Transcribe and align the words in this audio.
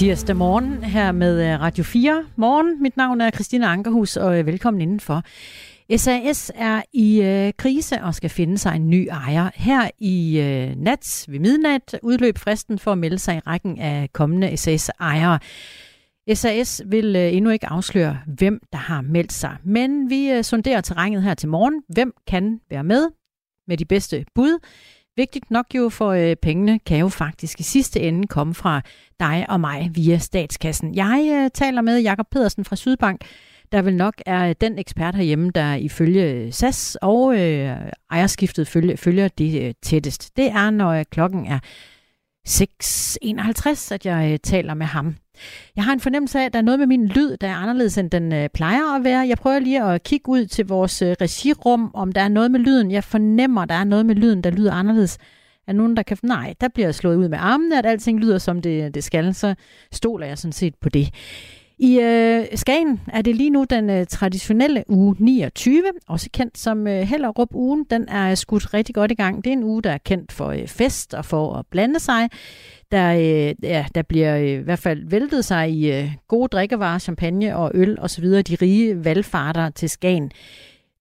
Tirsdag 0.00 0.36
morgen 0.36 0.84
her 0.84 1.12
med 1.12 1.52
øh, 1.52 1.60
Radio 1.60 1.84
4 1.84 2.24
Morgen. 2.36 2.82
Mit 2.82 2.96
navn 2.96 3.20
er 3.20 3.30
Christina 3.30 3.66
Ankerhus, 3.66 4.16
og 4.16 4.38
øh, 4.38 4.46
velkommen 4.46 4.80
indenfor. 4.80 5.22
SAS 5.96 6.52
er 6.54 6.82
i 6.92 7.22
øh, 7.22 7.52
krise 7.58 8.02
og 8.02 8.14
skal 8.14 8.30
finde 8.30 8.58
sig 8.58 8.76
en 8.76 8.90
ny 8.90 9.08
ejer. 9.08 9.50
Her 9.54 9.90
i 9.98 10.38
øh, 10.38 10.76
nat 10.76 11.24
ved 11.28 11.38
midnat 11.38 11.98
udløb 12.02 12.38
fristen 12.38 12.78
for 12.78 12.92
at 12.92 12.98
melde 12.98 13.18
sig 13.18 13.36
i 13.36 13.38
rækken 13.38 13.78
af 13.78 14.12
kommende 14.12 14.56
SAS-ejere. 14.56 15.38
SAS 16.34 16.82
vil 16.86 17.16
øh, 17.16 17.34
endnu 17.34 17.50
ikke 17.50 17.66
afsløre, 17.66 18.18
hvem 18.26 18.60
der 18.72 18.78
har 18.78 19.00
meldt 19.00 19.32
sig. 19.32 19.56
Men 19.64 20.10
vi 20.10 20.30
øh, 20.30 20.44
sonderer 20.44 20.80
terrænet 20.80 21.22
her 21.22 21.34
til 21.34 21.48
morgen. 21.48 21.82
Hvem 21.88 22.12
kan 22.26 22.60
være 22.70 22.84
med 22.84 23.08
med 23.68 23.76
de 23.76 23.84
bedste 23.84 24.24
bud? 24.34 24.58
Vigtigt 25.20 25.50
nok 25.50 25.66
jo, 25.74 25.88
for 25.88 26.10
øh, 26.10 26.36
pengene 26.36 26.78
kan 26.78 26.98
jo 26.98 27.08
faktisk 27.08 27.60
i 27.60 27.62
sidste 27.62 28.00
ende 28.00 28.26
komme 28.26 28.54
fra 28.54 28.80
dig 29.20 29.46
og 29.48 29.60
mig 29.60 29.90
via 29.94 30.18
statskassen. 30.18 30.94
Jeg 30.94 31.30
øh, 31.32 31.50
taler 31.54 31.82
med 31.82 32.00
Jakob 32.00 32.26
Pedersen 32.30 32.64
fra 32.64 32.76
Sydbank, 32.76 33.20
der 33.72 33.82
vil 33.82 33.96
nok 33.96 34.14
er 34.26 34.52
den 34.52 34.78
ekspert 34.78 35.14
herhjemme, 35.14 35.50
der 35.50 35.74
ifølge 35.74 36.22
øh, 36.22 36.52
SAS 36.52 36.98
og 37.02 37.38
øh, 37.38 37.76
ejerskiftet 38.10 38.68
følger, 38.68 38.96
følger 38.96 39.28
det 39.28 39.62
øh, 39.62 39.74
tættest. 39.82 40.36
Det 40.36 40.46
er, 40.46 40.70
når 40.70 40.90
øh, 40.90 41.04
klokken 41.10 41.46
er 41.46 41.58
6.51, 42.48 43.94
at 43.94 44.06
jeg 44.06 44.32
øh, 44.32 44.38
taler 44.42 44.74
med 44.74 44.86
ham. 44.86 45.16
Jeg 45.76 45.84
har 45.84 45.92
en 45.92 46.00
fornemmelse 46.00 46.40
af, 46.40 46.44
at 46.44 46.52
der 46.52 46.58
er 46.58 46.62
noget 46.62 46.78
med 46.78 46.86
min 46.86 47.06
lyd, 47.06 47.36
der 47.36 47.48
er 47.48 47.54
anderledes, 47.54 47.98
end 47.98 48.10
den 48.10 48.32
øh, 48.32 48.48
plejer 48.48 48.96
at 48.96 49.04
være. 49.04 49.28
Jeg 49.28 49.38
prøver 49.38 49.58
lige 49.58 49.82
at 49.84 50.02
kigge 50.02 50.28
ud 50.28 50.46
til 50.46 50.66
vores 50.66 51.02
øh, 51.02 51.16
regirum, 51.20 51.90
om 51.94 52.12
der 52.12 52.20
er 52.20 52.28
noget 52.28 52.50
med 52.50 52.60
lyden. 52.60 52.90
Jeg 52.90 53.04
fornemmer, 53.04 53.62
at 53.62 53.68
der 53.68 53.74
er 53.74 53.84
noget 53.84 54.06
med 54.06 54.14
lyden, 54.14 54.44
der 54.44 54.50
lyder 54.50 54.72
anderledes. 54.72 55.18
Er 55.66 55.72
nogen, 55.72 55.96
der 55.96 56.02
kan... 56.02 56.16
Nej, 56.22 56.54
der 56.60 56.68
bliver 56.68 56.92
slået 56.92 57.16
ud 57.16 57.28
med 57.28 57.38
armene, 57.40 57.78
at 57.78 57.86
alting 57.86 58.20
lyder, 58.20 58.38
som 58.38 58.62
det, 58.62 58.84
øh, 58.84 58.94
det 58.94 59.04
skal. 59.04 59.34
Så 59.34 59.54
stoler 59.92 60.26
jeg 60.26 60.38
sådan 60.38 60.52
set 60.52 60.74
på 60.80 60.88
det. 60.88 61.14
I 61.82 62.00
øh, 62.00 62.46
Skagen 62.54 63.00
er 63.12 63.22
det 63.22 63.36
lige 63.36 63.50
nu 63.50 63.64
den 63.70 63.90
øh, 63.90 64.06
traditionelle 64.06 64.84
uge 64.88 65.16
29, 65.18 65.82
også 66.08 66.28
kendt 66.32 66.58
som 66.58 66.86
øh, 66.86 67.00
Hellerup 67.00 67.54
ugen. 67.54 67.86
Den 67.90 68.08
er 68.08 68.34
skudt 68.34 68.74
rigtig 68.74 68.94
godt 68.94 69.10
i 69.10 69.14
gang. 69.14 69.44
Det 69.44 69.50
er 69.50 69.52
en 69.52 69.64
uge, 69.64 69.82
der 69.82 69.90
er 69.90 69.98
kendt 69.98 70.32
for 70.32 70.48
øh, 70.48 70.66
fest 70.66 71.14
og 71.14 71.24
for 71.24 71.54
at 71.54 71.66
blande 71.70 72.00
sig. 72.00 72.28
Der, 72.92 73.12
øh, 73.14 73.54
ja, 73.62 73.86
der 73.94 74.02
bliver 74.02 74.36
øh, 74.36 74.48
i 74.48 74.54
hvert 74.54 74.78
fald 74.78 75.08
væltet 75.08 75.44
sig 75.44 75.70
i 75.70 75.92
øh, 75.92 76.10
gode 76.28 76.48
drikkevarer, 76.48 76.98
champagne 76.98 77.56
og 77.56 77.70
øl 77.74 78.00
osv. 78.00 78.24
De 78.24 78.56
rige 78.62 79.04
valgfarter 79.04 79.70
til 79.70 79.90
Skagen. 79.90 80.30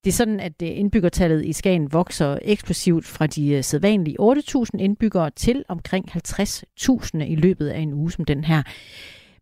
Det 0.04 0.10
er 0.10 0.16
sådan, 0.16 0.40
at 0.40 0.54
øh, 0.64 0.70
indbyggertallet 0.72 1.46
i 1.46 1.54
Skagen 1.54 1.94
vokser 1.94 2.38
eksplosivt 2.42 3.06
fra 3.06 3.28
de 3.28 3.50
øh, 3.50 3.64
sædvanlige 3.64 4.18
8.000 4.22 4.64
indbyggere 4.80 5.30
til 5.30 5.64
omkring 5.68 6.06
50.000 6.12 7.24
i 7.24 7.36
løbet 7.36 7.68
af 7.68 7.80
en 7.80 7.94
uge 7.94 8.12
som 8.12 8.26
den 8.26 8.44
her. 8.44 8.64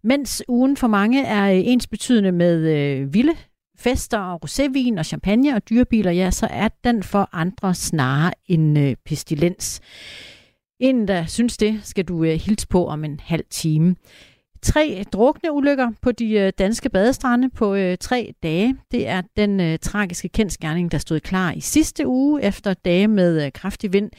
Mens 0.07 0.43
ugen 0.47 0.77
for 0.77 0.87
mange 0.87 1.23
er 1.23 1.51
øh, 1.51 1.61
ensbetydende 1.63 2.31
med 2.31 2.75
øh, 2.75 3.13
vilde 3.13 3.35
fester 3.79 4.17
og 4.19 4.39
rosévin 4.45 4.99
og 4.99 5.05
champagne 5.05 5.55
og 5.55 5.69
dyrebiler, 5.69 6.11
ja, 6.11 6.31
så 6.31 6.47
er 6.51 6.69
den 6.83 7.03
for 7.03 7.29
andre 7.33 7.75
snarere 7.75 8.33
en 8.45 8.77
øh, 8.77 8.95
pestilens. 9.05 9.81
Inden 10.79 11.07
der 11.07 11.25
synes 11.25 11.57
det, 11.57 11.79
skal 11.83 12.05
du 12.05 12.23
øh, 12.23 12.39
hilse 12.39 12.67
på 12.67 12.87
om 12.87 13.03
en 13.03 13.19
halv 13.23 13.43
time. 13.49 13.95
Tre 14.61 15.03
drukne 15.13 15.51
ulykker 15.51 15.91
på 16.01 16.11
de 16.11 16.31
øh, 16.31 16.53
danske 16.57 16.89
badestrande 16.89 17.49
på 17.49 17.75
øh, 17.75 17.97
tre 17.97 18.33
dage. 18.43 18.75
Det 18.91 19.07
er 19.07 19.21
den 19.37 19.59
øh, 19.59 19.79
tragiske 19.79 20.29
kendskærning, 20.29 20.91
der 20.91 20.97
stod 20.97 21.19
klar 21.19 21.51
i 21.51 21.59
sidste 21.59 22.07
uge 22.07 22.43
efter 22.43 22.73
dage 22.73 23.07
med 23.07 23.45
øh, 23.45 23.51
kraftig 23.51 23.93
vind. 23.93 24.09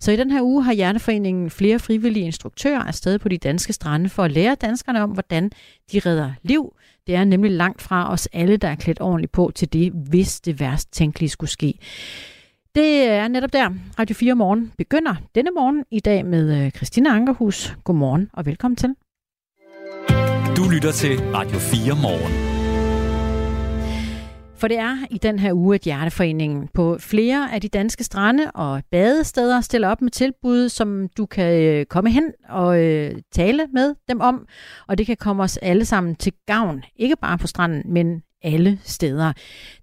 Så 0.00 0.12
i 0.12 0.16
den 0.16 0.30
her 0.30 0.42
uge 0.42 0.62
har 0.64 0.72
Hjerneforeningen 0.72 1.50
flere 1.50 1.78
frivillige 1.78 2.26
instruktører 2.26 2.80
afsted 2.80 3.18
på 3.18 3.28
de 3.28 3.38
danske 3.38 3.72
strande 3.72 4.08
for 4.08 4.22
at 4.22 4.32
lære 4.32 4.54
danskerne 4.54 5.02
om, 5.02 5.10
hvordan 5.10 5.50
de 5.92 5.98
redder 5.98 6.32
liv. 6.42 6.74
Det 7.06 7.14
er 7.14 7.24
nemlig 7.24 7.50
langt 7.50 7.82
fra 7.82 8.12
os 8.12 8.28
alle, 8.32 8.56
der 8.56 8.68
er 8.68 8.74
klædt 8.74 9.00
ordentligt 9.00 9.32
på 9.32 9.52
til 9.54 9.72
det, 9.72 9.92
hvis 9.92 10.40
det 10.40 10.60
værst 10.60 10.92
tænkelige 10.92 11.28
skulle 11.28 11.50
ske. 11.50 11.78
Det 12.74 13.08
er 13.08 13.28
netop 13.28 13.52
der, 13.52 13.70
Radio 13.98 14.14
4 14.14 14.34
Morgen 14.34 14.72
begynder 14.78 15.14
denne 15.34 15.50
morgen 15.50 15.84
i 15.90 16.00
dag 16.00 16.26
med 16.26 16.64
øh, 16.64 16.70
Christina 16.70 17.10
Ankerhus. 17.10 17.76
Godmorgen 17.84 18.30
og 18.32 18.46
velkommen 18.46 18.76
til. 18.76 18.94
Du 20.56 20.68
lytter 20.70 20.92
til 20.92 21.18
Radio 21.34 21.58
4 21.58 21.94
Morgen. 22.02 22.57
For 24.58 24.68
det 24.68 24.78
er 24.78 24.96
i 25.10 25.18
den 25.18 25.38
her 25.38 25.52
uge, 25.52 25.74
at 25.74 25.80
Hjerteforeningen 25.80 26.68
på 26.74 26.96
flere 27.00 27.54
af 27.54 27.60
de 27.60 27.68
danske 27.68 28.04
strande 28.04 28.50
og 28.50 28.82
badesteder 28.90 29.60
stiller 29.60 29.88
op 29.88 30.02
med 30.02 30.10
tilbud, 30.10 30.68
som 30.68 31.08
du 31.16 31.26
kan 31.26 31.62
øh, 31.62 31.86
komme 31.86 32.10
hen 32.10 32.32
og 32.48 32.84
øh, 32.84 33.14
tale 33.32 33.66
med 33.72 33.94
dem 34.08 34.20
om. 34.20 34.46
Og 34.86 34.98
det 34.98 35.06
kan 35.06 35.16
komme 35.16 35.42
os 35.42 35.56
alle 35.56 35.84
sammen 35.84 36.16
til 36.16 36.32
gavn. 36.46 36.84
Ikke 36.96 37.16
bare 37.16 37.38
på 37.38 37.46
stranden, 37.46 37.92
men 37.92 38.22
alle 38.42 38.80
steder. 38.84 39.32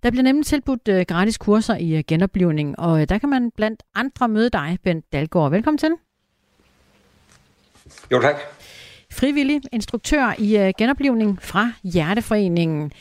Der 0.03 0.11
bliver 0.11 0.23
nemlig 0.23 0.45
tilbudt 0.45 0.87
øh, 0.87 1.05
gratis 1.07 1.37
kurser 1.37 1.75
i 1.75 2.01
genoplivning, 2.07 2.79
og 2.79 3.09
der 3.09 3.17
kan 3.17 3.29
man 3.29 3.51
blandt 3.51 3.83
andre 3.95 4.27
møde 4.27 4.49
dig, 4.49 4.77
Bent 4.83 5.05
Dalgaard. 5.13 5.51
Velkommen 5.51 5.77
til. 5.77 5.91
Jo, 8.11 8.21
tak. 8.21 8.35
Frivillig 9.11 9.61
instruktør 9.71 10.33
i 10.37 10.73
genoplivning 10.77 11.41
fra 11.41 11.71
Hjerteforeningen. 11.83 12.91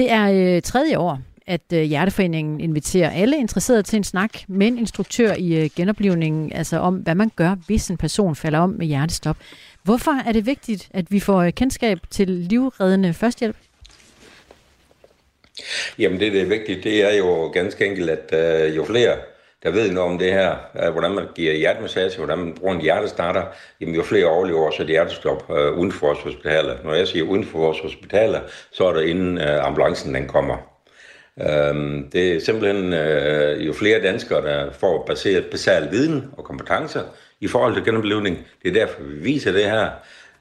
Det 0.00 0.10
er 0.10 0.56
øh, 0.56 0.62
tredje 0.62 0.98
år, 0.98 1.20
at 1.46 1.60
øh, 1.74 1.82
Hjerteforeningen 1.82 2.60
inviterer 2.60 3.10
alle 3.10 3.38
interesserede 3.38 3.82
til 3.82 3.96
en 3.96 4.04
snak 4.04 4.30
med 4.48 4.66
en 4.66 4.78
instruktør 4.78 5.34
i 5.34 5.64
øh, 5.64 5.70
genoplivningen, 5.76 6.52
altså 6.52 6.76
om, 6.76 6.94
hvad 6.94 7.14
man 7.14 7.30
gør, 7.36 7.56
hvis 7.66 7.88
en 7.88 7.96
person 7.96 8.36
falder 8.36 8.58
om 8.58 8.70
med 8.70 8.86
hjertestop. 8.86 9.36
Hvorfor 9.82 10.28
er 10.28 10.32
det 10.32 10.46
vigtigt, 10.46 10.88
at 10.94 11.12
vi 11.12 11.20
får 11.20 11.42
øh, 11.42 11.52
kendskab 11.52 11.98
til 12.10 12.28
livreddende 12.28 13.14
førstehjælp? 13.14 13.56
Jamen 15.98 16.20
det, 16.20 16.32
der 16.32 16.40
er 16.40 16.46
vigtigt, 16.46 16.84
det 16.84 17.12
er 17.12 17.16
jo 17.16 17.48
ganske 17.48 17.86
enkelt, 17.86 18.10
at 18.10 18.34
øh, 18.68 18.76
jo 18.76 18.84
flere 18.84 19.16
der 19.62 19.70
ved 19.70 19.92
noget 19.92 20.10
om 20.10 20.18
det 20.18 20.32
her, 20.32 20.56
øh, 20.82 20.90
hvordan 20.92 21.10
man 21.10 21.26
giver 21.34 21.54
hjertemassage, 21.54 22.18
hvordan 22.18 22.38
man 22.38 22.54
bruger 22.54 22.74
en 22.74 22.80
hjertestarter, 22.80 23.42
jamen 23.80 23.94
jo 23.94 24.02
flere 24.02 24.26
overlever 24.26 24.66
også 24.66 24.82
et 24.82 24.88
hjertestop 24.88 25.50
øh, 25.50 25.78
uden 25.78 25.92
for 25.92 26.06
vores 26.06 26.18
hospitaler. 26.18 26.76
Når 26.84 26.94
jeg 26.94 27.08
siger 27.08 27.24
uden 27.24 27.44
for 27.44 27.58
vores 27.58 27.80
hospitaler, 27.80 28.40
så 28.72 28.84
er 28.86 28.92
det 28.92 29.04
inden 29.04 29.38
øh, 29.38 29.66
ambulancen 29.66 30.14
den 30.14 30.28
kommer. 30.28 30.56
Øhm, 31.40 32.10
det 32.10 32.32
er 32.32 32.40
simpelthen 32.40 32.92
øh, 32.92 33.66
jo 33.66 33.72
flere 33.72 34.02
danskere, 34.02 34.42
der 34.42 34.72
får 34.72 35.04
baseret 35.06 35.46
basal 35.46 35.90
viden 35.90 36.30
og 36.36 36.44
kompetencer 36.44 37.02
i 37.40 37.48
forhold 37.48 37.74
til 37.74 37.84
genoplevning. 37.84 38.46
Det 38.62 38.68
er 38.68 38.72
derfor, 38.72 39.02
vi 39.02 39.14
viser 39.14 39.52
det 39.52 39.64
her, 39.64 39.84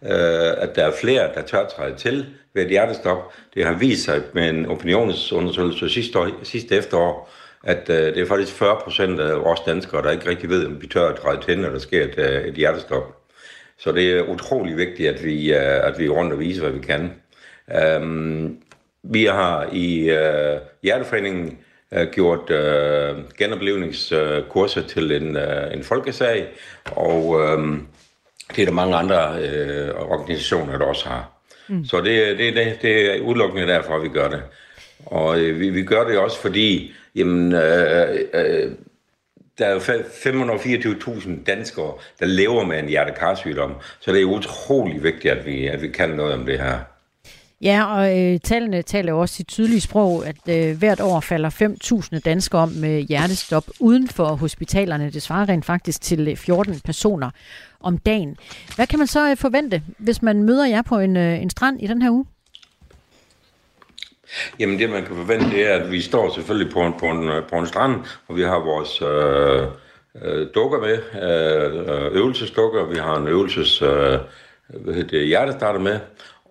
øh, 0.04 0.64
at 0.64 0.76
der 0.76 0.84
er 0.84 0.92
flere, 1.02 1.30
der 1.36 1.42
tør 1.42 1.68
træde 1.68 1.96
til 1.96 2.26
ved 2.54 2.64
et 2.64 2.70
hjertestop. 2.70 3.34
Det 3.54 3.66
har 3.66 3.74
vist 3.74 4.04
sig 4.04 4.22
med 4.34 4.50
en 4.50 4.66
opinionsundersøgelse 4.66 5.90
sidste, 5.90 6.20
år, 6.20 6.28
sidste 6.44 6.76
efterår, 6.76 7.30
at 7.64 7.90
øh, 7.90 7.96
det 7.96 8.18
er 8.18 8.26
faktisk 8.26 8.54
40 8.54 8.80
procent 8.84 9.20
af 9.20 9.40
vores 9.40 9.60
danskere, 9.60 10.02
der 10.02 10.12
ikke 10.12 10.30
rigtig 10.30 10.50
ved, 10.50 10.66
om 10.66 10.82
vi 10.82 10.88
tør 10.88 11.08
at 11.08 11.42
til, 11.42 11.60
når 11.60 11.70
der 11.70 11.80
sker 11.80 12.04
et, 12.04 12.18
øh, 12.18 12.46
et 12.46 12.54
hjertestop. 12.54 13.16
Så 13.78 13.92
det 13.92 14.12
er 14.12 14.24
utrolig 14.24 14.78
vigtigt, 14.78 15.10
at 15.10 15.26
vi, 15.26 15.54
øh, 15.54 15.88
at 15.88 16.00
vi 16.00 16.06
er 16.06 16.10
rundt 16.10 16.34
og 16.34 16.40
viser, 16.40 16.62
hvad 16.62 16.72
vi 16.72 16.80
kan. 16.80 17.12
Um, 18.02 18.58
vi 19.04 19.26
har 19.26 19.70
i 19.72 20.10
øh, 20.10 20.60
Hjerteforeningen 20.84 21.58
øh, 21.94 22.08
gjort 22.08 22.50
øh, 22.50 23.18
genoplevningskurser 23.38 24.82
til 24.82 25.12
en, 25.12 25.36
øh, 25.38 25.74
en 25.74 25.84
folkesag, 25.84 26.48
og 26.92 27.42
øh, 27.42 27.78
det 28.56 28.62
er 28.62 28.66
der 28.66 28.72
mange 28.72 28.96
andre 28.96 29.40
øh, 29.42 29.90
organisationer, 29.96 30.78
der 30.78 30.86
også 30.86 31.10
har. 31.10 31.32
Mm. 31.68 31.86
Så 31.86 32.02
det, 32.02 32.38
det, 32.38 32.56
det, 32.56 32.78
det 32.82 33.16
er 33.16 33.22
udelukkende 33.22 33.68
derfor, 33.68 33.96
at 33.96 34.04
vi 34.04 34.10
gør 34.10 34.30
det. 34.30 34.44
Og 35.06 35.40
øh, 35.40 35.60
vi, 35.60 35.70
vi 35.70 35.84
gør 35.84 36.08
det 36.08 36.18
også, 36.18 36.42
fordi 36.42 36.92
jamen, 37.16 37.54
øh, 37.54 38.16
øh, 38.34 38.66
øh 38.66 38.72
der 39.60 39.66
er 39.66 39.80
524.000 39.80 41.44
danskere, 41.44 41.94
der 42.20 42.26
lever 42.26 42.66
med 42.66 42.80
en 42.80 42.88
hjertekarsygdom, 42.88 43.74
så 44.00 44.12
det 44.12 44.22
er 44.22 44.26
utrolig 44.26 45.04
vigtigt, 45.04 45.34
at 45.34 45.46
vi, 45.46 45.68
at 45.68 45.82
vi 45.82 45.88
kan 45.88 46.10
noget 46.10 46.34
om 46.34 46.46
det 46.46 46.60
her. 46.60 46.80
Ja, 47.62 47.96
og 47.98 48.20
øh, 48.20 48.40
tallene 48.40 48.82
taler 48.82 49.12
jo 49.12 49.20
også 49.20 49.36
sit 49.36 49.48
tydelige 49.48 49.82
sprog, 49.82 50.28
at 50.28 50.36
øh, 50.50 50.78
hvert 50.78 51.02
år 51.02 51.20
falder 51.20 51.50
5.000 52.14 52.20
danskere 52.20 52.62
om 52.62 52.70
med 52.70 53.02
hjertestop 53.02 53.64
uden 53.80 54.08
for 54.08 54.26
hospitalerne. 54.26 55.10
Det 55.10 55.22
svarer 55.22 55.50
rent 55.50 55.66
faktisk 55.66 56.02
til 56.02 56.28
øh, 56.28 56.38
14 56.38 56.80
personer 56.80 57.30
om 57.80 57.98
dagen. 57.98 58.38
Hvad 58.76 58.88
kan 58.88 59.00
man 59.00 59.08
så 59.08 59.32
øh, 59.32 59.38
forvente, 59.38 59.82
hvis 59.98 60.22
man 60.22 60.44
møder 60.44 60.66
jer 60.66 60.82
på 60.82 61.00
en, 61.00 61.18
øh, 61.18 61.42
en 61.42 61.50
strand 61.50 61.82
i 61.82 61.88
den 61.88 62.02
her 62.02 62.12
uge? 62.12 62.26
Jamen 64.60 64.80
det 64.80 64.90
man 64.90 65.06
kan 65.06 65.16
forvente, 65.16 65.50
det 65.50 65.68
er, 65.68 65.76
at 65.76 65.92
vi 65.92 66.02
står 66.02 66.34
selvfølgelig 66.34 66.74
på 66.74 66.82
en, 66.82 66.94
på 67.00 67.06
en, 67.06 67.32
på 67.50 67.56
en 67.56 67.68
strand, 67.68 67.96
og 68.28 68.36
vi 68.36 68.42
har 68.42 68.60
vores 68.60 69.02
øh, 69.02 69.68
øh, 70.22 70.48
dukker 70.56 70.80
med, 70.80 70.98
øh, 71.22 72.06
øh 72.06 72.16
øvelsesdukker, 72.16 72.86
vi 72.86 72.98
har 72.98 73.18
en 73.18 73.28
øvelses 73.28 73.82
øh, 73.82 74.20
hvad 74.68 74.94
hedder 74.94 75.10
det, 75.10 75.28
hjertestarter 75.28 75.80
med, 75.80 76.00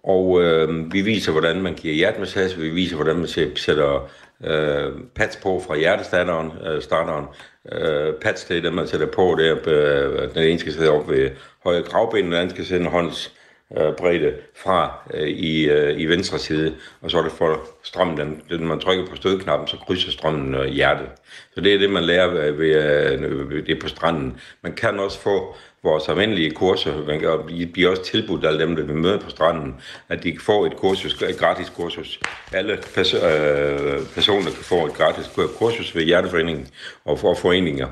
og 0.04 0.42
øh, 0.42 0.92
vi 0.92 1.00
viser, 1.00 1.32
hvordan 1.32 1.62
man 1.62 1.74
giver 1.74 1.94
hjertemassage, 1.94 2.60
vi 2.60 2.68
viser, 2.68 2.96
hvordan 2.96 3.16
man 3.16 3.28
sætter 3.56 4.08
øh, 4.44 4.92
pads 5.14 5.36
på 5.36 5.62
fra 5.66 5.76
hjertestarteren, 5.76 6.52
øh, 6.66 6.82
starteren. 6.82 7.24
Øh, 7.72 8.14
pads, 8.14 8.44
det 8.44 8.56
er 8.56 8.62
det, 8.62 8.72
man 8.72 8.86
sætter 8.86 9.06
på 9.06 9.36
der, 9.38 9.56
øh, 9.66 10.34
den 10.34 10.42
ene 10.42 10.58
skal 10.58 10.72
sidde 10.72 10.90
op 10.90 11.10
ved 11.10 11.30
højre 11.64 11.82
gravben, 11.82 12.24
den 12.24 12.32
anden 12.32 12.50
skal 12.50 12.66
sætte 12.66 12.84
en 12.84 12.90
hånds 12.90 13.37
øh, 13.76 13.92
bredde 13.96 14.34
fra 14.56 14.98
øh, 15.14 15.28
i, 15.28 15.68
øh, 15.68 16.00
i 16.00 16.06
venstre 16.06 16.38
side, 16.38 16.74
og 17.00 17.10
så 17.10 17.18
er 17.18 17.22
det 17.22 17.32
for 17.32 17.60
strømmen, 17.82 18.18
den, 18.18 18.42
når 18.50 18.66
man 18.66 18.80
trykker 18.80 19.06
på 19.06 19.16
stødknappen, 19.16 19.68
så 19.68 19.76
krydser 19.86 20.10
strømmen 20.10 20.54
øh, 20.54 20.66
hjertet. 20.66 21.06
Så 21.54 21.60
det 21.60 21.74
er 21.74 21.78
det, 21.78 21.90
man 21.90 22.04
lærer 22.04 22.28
ved, 22.28 22.52
ved, 22.52 23.20
øh, 23.20 23.50
ved 23.50 23.62
det 23.62 23.78
på 23.78 23.88
stranden. 23.88 24.40
Man 24.62 24.72
kan 24.72 24.98
også 24.98 25.20
få 25.20 25.56
vores 25.82 26.08
almindelige 26.08 26.50
kurser, 26.50 27.06
man 27.06 27.20
kan, 27.20 27.28
de 27.48 27.66
bliver 27.66 27.90
også 27.90 28.04
tilbudt 28.04 28.46
alle 28.46 28.60
dem, 28.60 28.76
der 28.76 28.82
vil 28.82 28.96
møde 28.96 29.18
på 29.18 29.30
stranden, 29.30 29.74
at 30.08 30.22
de 30.22 30.38
får 30.40 30.66
et 30.66 30.76
kursus, 30.76 31.22
et 31.22 31.38
gratis 31.38 31.70
kursus. 31.70 32.20
Alle 32.52 32.76
pers- 32.76 33.26
øh, 33.26 34.00
personer 34.14 34.44
kan 34.44 34.64
få 34.64 34.86
et 34.86 34.94
gratis 34.94 35.30
kursus 35.58 35.96
ved 35.96 36.02
Hjerteforeningen 36.02 36.68
og 37.04 37.18
for 37.18 37.34
foreninger. 37.34 37.88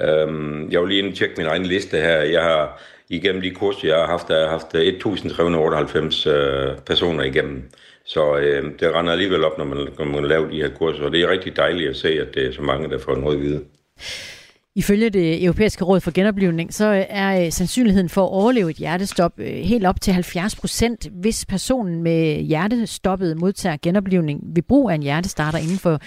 Øhm, 0.00 0.70
jeg 0.70 0.80
vil 0.80 0.88
lige 0.88 1.12
tjekke 1.12 1.34
min 1.38 1.46
egen 1.46 1.66
liste 1.66 1.96
her. 1.96 2.20
Jeg 2.20 2.42
har 2.42 2.80
igennem 3.08 3.42
de 3.42 3.50
kurser, 3.50 3.88
jeg 3.88 3.96
har 3.96 4.06
haft, 4.06 4.30
jeg 4.30 4.38
har 4.38 4.48
haft 4.48 4.74
øh, 4.74 4.82
1398 4.82 6.26
øh, 6.26 6.78
personer 6.86 7.24
igennem. 7.24 7.70
Så 8.04 8.36
øh, 8.36 8.72
det 8.80 8.94
render 8.94 9.12
alligevel 9.12 9.44
op, 9.44 9.58
når 9.58 9.64
man, 9.64 9.88
når 9.98 10.04
man 10.04 10.24
laver 10.24 10.50
de 10.50 10.56
her 10.56 10.68
kurser, 10.68 11.04
og 11.04 11.12
det 11.12 11.22
er 11.22 11.30
rigtig 11.30 11.56
dejligt 11.56 11.90
at 11.90 11.96
se, 11.96 12.08
at 12.08 12.34
det 12.34 12.46
er 12.46 12.52
så 12.52 12.62
mange, 12.62 12.90
der 12.90 12.98
får 12.98 13.16
noget 13.16 13.36
at 13.36 13.42
vide. 13.42 13.64
Ifølge 14.78 15.10
det 15.10 15.44
europæiske 15.44 15.84
råd 15.84 16.00
for 16.00 16.10
genoplevning, 16.10 16.74
så 16.74 16.92
øh, 16.94 17.04
er 17.08 17.44
øh, 17.44 17.52
sandsynligheden 17.52 18.08
for 18.08 18.24
at 18.24 18.30
overleve 18.30 18.70
et 18.70 18.76
hjertestop 18.76 19.32
øh, 19.38 19.46
helt 19.46 19.86
op 19.86 20.00
til 20.00 20.12
70 20.12 20.56
procent, 20.56 21.08
hvis 21.12 21.46
personen 21.46 22.02
med 22.02 22.40
hjertestoppet 22.42 23.36
modtager 23.36 23.76
genoplevning 23.82 24.40
ved 24.54 24.62
brug 24.62 24.90
af 24.90 24.94
en 24.94 25.02
hjertestarter 25.02 25.58
inden 25.58 25.78
for 25.78 26.00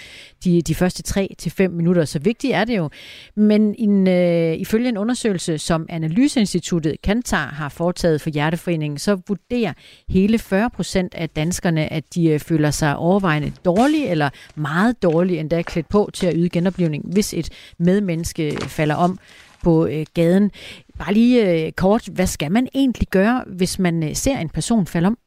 de, 0.44 0.62
de 0.62 0.74
første 0.74 1.02
3 1.02 1.34
til 1.38 1.52
5 1.52 1.70
minutter. 1.70 2.04
Så 2.04 2.18
vigtigt 2.18 2.54
er 2.54 2.64
det 2.64 2.76
jo. 2.76 2.90
Men 3.36 3.74
en, 3.78 4.08
øh, 4.08 4.54
ifølge 4.54 4.88
en 4.88 4.98
undersøgelse, 4.98 5.58
som 5.58 5.86
Analyseinstituttet 5.88 6.96
Kantar 7.02 7.46
har 7.46 7.68
foretaget 7.68 8.20
for 8.20 8.30
Hjerteforeningen, 8.30 8.98
så 8.98 9.18
vurderer 9.28 9.72
hele 10.08 10.38
40 10.38 10.70
procent 10.70 11.14
af 11.14 11.28
danskerne, 11.28 11.92
at 11.92 12.04
de 12.14 12.28
øh, 12.28 12.40
føler 12.40 12.70
sig 12.70 12.96
overvejende 12.96 13.52
dårlige 13.64 14.08
eller 14.08 14.30
meget 14.54 15.02
dårlige, 15.02 15.40
endda 15.40 15.62
klædt 15.62 15.88
på 15.88 16.10
til 16.14 16.26
at 16.26 16.34
yde 16.36 16.48
genoplevning, 16.48 17.04
hvis 17.12 17.34
et 17.34 17.48
medmenneske 17.78 18.61
Øh, 18.62 18.68
falder 18.68 18.94
om 18.94 19.18
på 19.64 19.86
øh, 19.86 20.06
gaden. 20.14 20.50
Bare 20.98 21.14
lige 21.14 21.66
øh, 21.66 21.72
kort, 21.72 22.08
hvad 22.12 22.26
skal 22.26 22.52
man 22.52 22.68
egentlig 22.74 23.08
gøre, 23.08 23.44
hvis 23.46 23.78
man 23.78 24.02
øh, 24.02 24.16
ser 24.16 24.38
en 24.38 24.48
person 24.48 24.86
falde 24.86 25.06
om? 25.06 25.18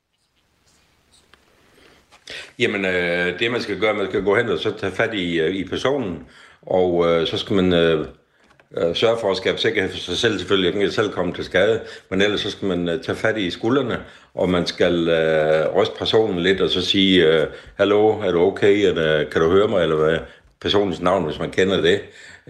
Jamen, 2.59 2.85
øh, 2.85 3.39
det 3.39 3.51
man 3.51 3.61
skal 3.61 3.79
gøre, 3.79 3.93
man 3.93 4.07
skal 4.09 4.23
gå 4.23 4.35
hen 4.37 4.49
og 4.49 4.59
så 4.59 4.71
tage 4.77 4.91
fat 4.91 5.13
i, 5.13 5.39
øh, 5.39 5.55
i 5.55 5.63
personen, 5.67 6.23
og 6.61 7.05
øh, 7.07 7.27
så 7.27 7.37
skal 7.37 7.55
man 7.55 7.73
øh, 7.73 8.07
øh, 8.77 8.95
sørge 8.95 9.17
for 9.21 9.31
at 9.31 9.37
skabe 9.37 9.57
sikkerhed 9.57 9.91
for 9.91 9.97
sig 9.97 10.17
selv 10.17 10.39
selvfølgelig. 10.39 10.73
Jeg 10.73 10.81
kan 10.81 10.91
selv 10.91 11.11
komme 11.11 11.33
til 11.33 11.43
skade, 11.43 11.81
men 12.09 12.21
ellers 12.21 12.41
så 12.41 12.51
skal 12.51 12.67
man 12.67 12.89
øh, 12.89 13.01
tage 13.01 13.15
fat 13.15 13.37
i 13.37 13.49
skuldrene, 13.49 13.99
og 14.33 14.49
man 14.49 14.67
skal 14.67 15.07
øh, 15.07 15.75
ryste 15.75 15.95
personen 15.97 16.39
lidt 16.39 16.61
og 16.61 16.69
så 16.69 16.81
sige, 16.81 17.27
øh, 17.27 17.47
hallo, 17.75 18.09
er 18.09 18.31
du 18.31 18.39
okay, 18.39 18.87
eller, 18.87 19.29
kan 19.29 19.41
du 19.41 19.51
høre 19.51 19.67
mig, 19.67 19.83
eller 19.83 19.95
hvad? 19.95 20.17
Personens 20.61 21.01
navn, 21.01 21.25
hvis 21.25 21.39
man 21.39 21.51
kender 21.51 21.81
det. 21.81 22.01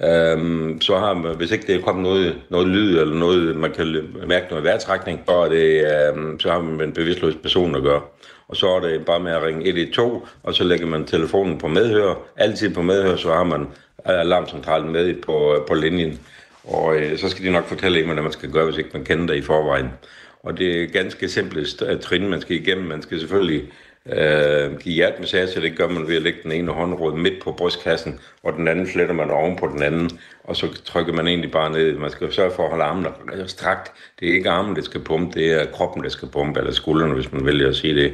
Øhm, 0.03 0.81
så 0.81 0.97
har 0.97 1.13
man, 1.13 1.35
hvis 1.35 1.51
ikke 1.51 1.67
det 1.67 1.75
er 1.75 1.81
kommet 1.81 2.03
noget, 2.03 2.35
noget 2.49 2.67
lyd 2.67 2.99
eller 2.99 3.15
noget, 3.15 3.55
man 3.55 3.71
kan 3.71 4.09
mærke 4.27 4.45
noget 4.49 4.63
vejrtrækning, 4.63 5.21
så, 5.27 5.33
er 5.35 5.49
det, 5.49 5.85
øhm, 6.13 6.39
så 6.39 6.51
har 6.51 6.61
man 6.61 6.77
med 6.77 6.85
en 6.85 6.93
bevidstløs 6.93 7.35
person 7.35 7.75
at 7.75 7.83
gøre. 7.83 8.01
Og 8.47 8.55
så 8.55 8.67
er 8.67 8.79
det 8.79 9.05
bare 9.05 9.19
med 9.19 9.31
at 9.31 9.43
ringe 9.43 9.67
112, 9.67 10.21
og 10.43 10.53
så 10.53 10.63
lægger 10.63 10.85
man 10.85 11.05
telefonen 11.05 11.57
på 11.57 11.67
medhør. 11.67 12.13
Altid 12.37 12.73
på 12.73 12.81
medhør, 12.81 13.15
så 13.15 13.33
har 13.33 13.43
man 13.43 13.61
øh, 13.61 14.19
alarmcentralen 14.19 14.91
med 14.91 15.21
på, 15.21 15.55
øh, 15.55 15.65
på 15.67 15.73
linjen. 15.73 16.19
Og 16.63 16.95
øh, 16.95 17.17
så 17.17 17.29
skal 17.29 17.45
de 17.45 17.51
nok 17.51 17.65
fortælle 17.65 17.99
en, 17.99 18.05
hvad 18.05 18.23
man 18.23 18.31
skal 18.31 18.51
gøre, 18.51 18.65
hvis 18.65 18.77
ikke 18.77 18.89
man 18.93 19.05
kender 19.05 19.27
det 19.27 19.35
i 19.35 19.41
forvejen. 19.41 19.89
Og 20.43 20.57
det 20.57 20.83
er 20.83 20.87
ganske 20.87 21.29
simpelt 21.29 21.83
trin, 22.01 22.29
man 22.29 22.41
skal 22.41 22.55
igennem. 22.55 22.85
Man 22.85 23.01
skal 23.01 23.19
selvfølgelig 23.19 23.63
øh, 24.09 24.77
give 24.77 24.95
hjertemassage. 24.95 25.61
Det 25.61 25.77
gør 25.77 25.87
man 25.87 26.07
ved 26.07 26.15
at 26.15 26.21
lægge 26.21 26.39
den 26.43 26.51
ene 26.51 26.71
håndråd 26.71 27.17
midt 27.17 27.43
på 27.43 27.51
brystkassen, 27.51 28.19
og 28.43 28.53
den 28.53 28.67
anden 28.67 28.87
fletter 28.87 29.13
man 29.13 29.31
oven 29.31 29.55
på 29.55 29.67
den 29.67 29.83
anden, 29.83 30.09
og 30.43 30.55
så 30.55 30.83
trykker 30.83 31.13
man 31.13 31.27
egentlig 31.27 31.51
bare 31.51 31.71
ned. 31.71 31.97
Man 31.97 32.11
skal 32.11 32.33
sørge 32.33 32.51
for 32.51 32.63
at 32.63 32.69
holde 32.69 32.83
armen 32.83 33.05
strakt. 33.47 33.91
Det 34.19 34.29
er 34.29 34.33
ikke 34.33 34.49
armen, 34.49 34.75
der 34.75 34.81
skal 34.81 35.01
pumpe, 35.01 35.39
det 35.39 35.53
er 35.53 35.65
kroppen, 35.65 36.03
der 36.03 36.09
skal 36.09 36.27
pumpe, 36.27 36.59
eller 36.59 36.73
skuldrene, 36.73 37.13
hvis 37.13 37.31
man 37.31 37.45
vælger 37.45 37.69
at 37.69 37.75
sige 37.75 37.95
det. 37.95 38.13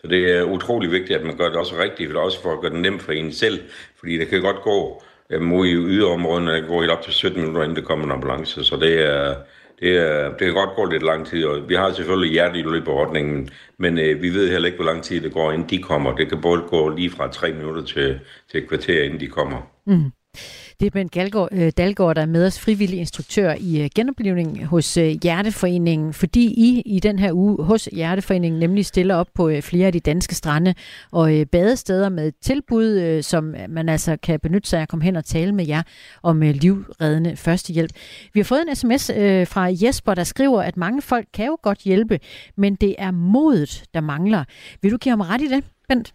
Så 0.00 0.06
det 0.06 0.36
er 0.36 0.42
utrolig 0.42 0.90
vigtigt, 0.90 1.18
at 1.18 1.26
man 1.26 1.36
gør 1.36 1.48
det 1.48 1.56
også 1.56 1.74
rigtigt, 1.78 2.16
og 2.16 2.22
også 2.22 2.42
for 2.42 2.52
at 2.52 2.60
gøre 2.60 2.72
det 2.72 2.80
nemt 2.80 3.02
for 3.02 3.12
en 3.12 3.32
selv, 3.32 3.60
fordi 3.98 4.18
det 4.18 4.28
kan 4.28 4.42
godt 4.42 4.62
gå 4.62 5.02
øh, 5.30 5.42
mod 5.42 5.66
i 5.66 5.74
yderområderne, 5.74 6.54
det 6.54 6.62
går 6.62 6.74
gå 6.74 6.80
helt 6.80 6.92
op 6.92 7.02
til 7.02 7.12
17 7.12 7.40
minutter, 7.40 7.62
inden 7.62 7.76
det 7.76 7.84
kommer 7.84 8.04
en 8.04 8.12
ambulance, 8.12 8.64
så 8.64 8.76
det 8.76 9.06
er, 9.06 9.34
det, 9.80 9.96
er, 9.96 10.28
det 10.28 10.38
kan 10.38 10.54
godt 10.54 10.76
gå 10.76 10.84
lidt 10.84 11.02
lang 11.02 11.26
tid, 11.26 11.44
og 11.44 11.68
vi 11.68 11.74
har 11.74 11.92
selvfølgelig 11.92 12.32
hjerteløbeordningen, 12.32 13.48
men 13.78 13.98
øh, 13.98 14.22
vi 14.22 14.28
ved 14.28 14.50
heller 14.50 14.66
ikke, 14.66 14.76
hvor 14.76 14.92
lang 14.92 15.02
tid 15.02 15.20
det 15.20 15.32
går, 15.32 15.52
inden 15.52 15.70
de 15.70 15.82
kommer. 15.82 16.16
Det 16.16 16.28
kan 16.28 16.40
både 16.40 16.62
gå 16.68 16.88
lige 16.88 17.10
fra 17.10 17.28
tre 17.28 17.52
minutter 17.52 17.82
til, 17.84 18.20
til 18.50 18.62
et 18.62 18.68
kvarter, 18.68 19.02
inden 19.02 19.20
de 19.20 19.26
kommer. 19.26 19.70
Mm. 19.86 20.12
Det 20.80 20.86
er 20.86 20.90
Bent 20.90 21.12
Galgaard, 21.12 21.48
øh, 21.52 21.72
Dalgaard, 21.76 22.14
der 22.14 22.22
er 22.22 22.26
med 22.26 22.46
os 22.46 22.60
frivillig 22.60 22.98
instruktør 22.98 23.54
i 23.60 23.82
øh, 23.82 23.90
genoplevning 23.94 24.66
hos 24.66 24.96
øh, 24.96 25.14
Hjerteforeningen, 25.22 26.12
fordi 26.12 26.44
I 26.46 26.82
i 26.86 27.00
den 27.00 27.18
her 27.18 27.32
uge 27.32 27.64
hos 27.64 27.88
Hjerteforeningen 27.92 28.60
nemlig 28.60 28.86
stiller 28.86 29.14
op 29.14 29.28
på 29.34 29.48
øh, 29.48 29.62
flere 29.62 29.86
af 29.86 29.92
de 29.92 30.00
danske 30.00 30.34
strande 30.34 30.74
og 31.12 31.38
øh, 31.38 31.46
badesteder 31.46 32.08
med 32.08 32.32
tilbud, 32.42 32.84
øh, 32.84 33.22
som 33.22 33.54
man 33.68 33.88
altså 33.88 34.16
kan 34.22 34.40
benytte 34.40 34.68
sig 34.68 34.78
af 34.78 34.82
at 34.82 34.88
komme 34.88 35.04
hen 35.04 35.16
og 35.16 35.24
tale 35.24 35.52
med 35.52 35.66
jer 35.66 35.82
om 36.22 36.40
livreddende 36.40 37.36
førstehjælp. 37.36 37.90
Vi 38.34 38.40
har 38.40 38.44
fået 38.44 38.64
en 38.68 38.76
sms 38.76 39.10
fra 39.50 39.68
Jesper, 39.82 40.14
der 40.14 40.24
skriver, 40.24 40.62
at 40.62 40.76
mange 40.76 41.02
folk 41.02 41.26
kan 41.34 41.46
jo 41.46 41.58
godt 41.62 41.78
hjælpe, 41.78 42.20
men 42.56 42.74
det 42.74 42.94
er 42.98 43.10
modet, 43.10 43.84
der 43.94 44.00
mangler. 44.00 44.44
Vil 44.82 44.92
du 44.92 44.96
give 44.96 45.10
ham 45.10 45.20
ret 45.20 45.40
i 45.40 45.48
det, 45.48 45.64
Bent? 45.88 46.14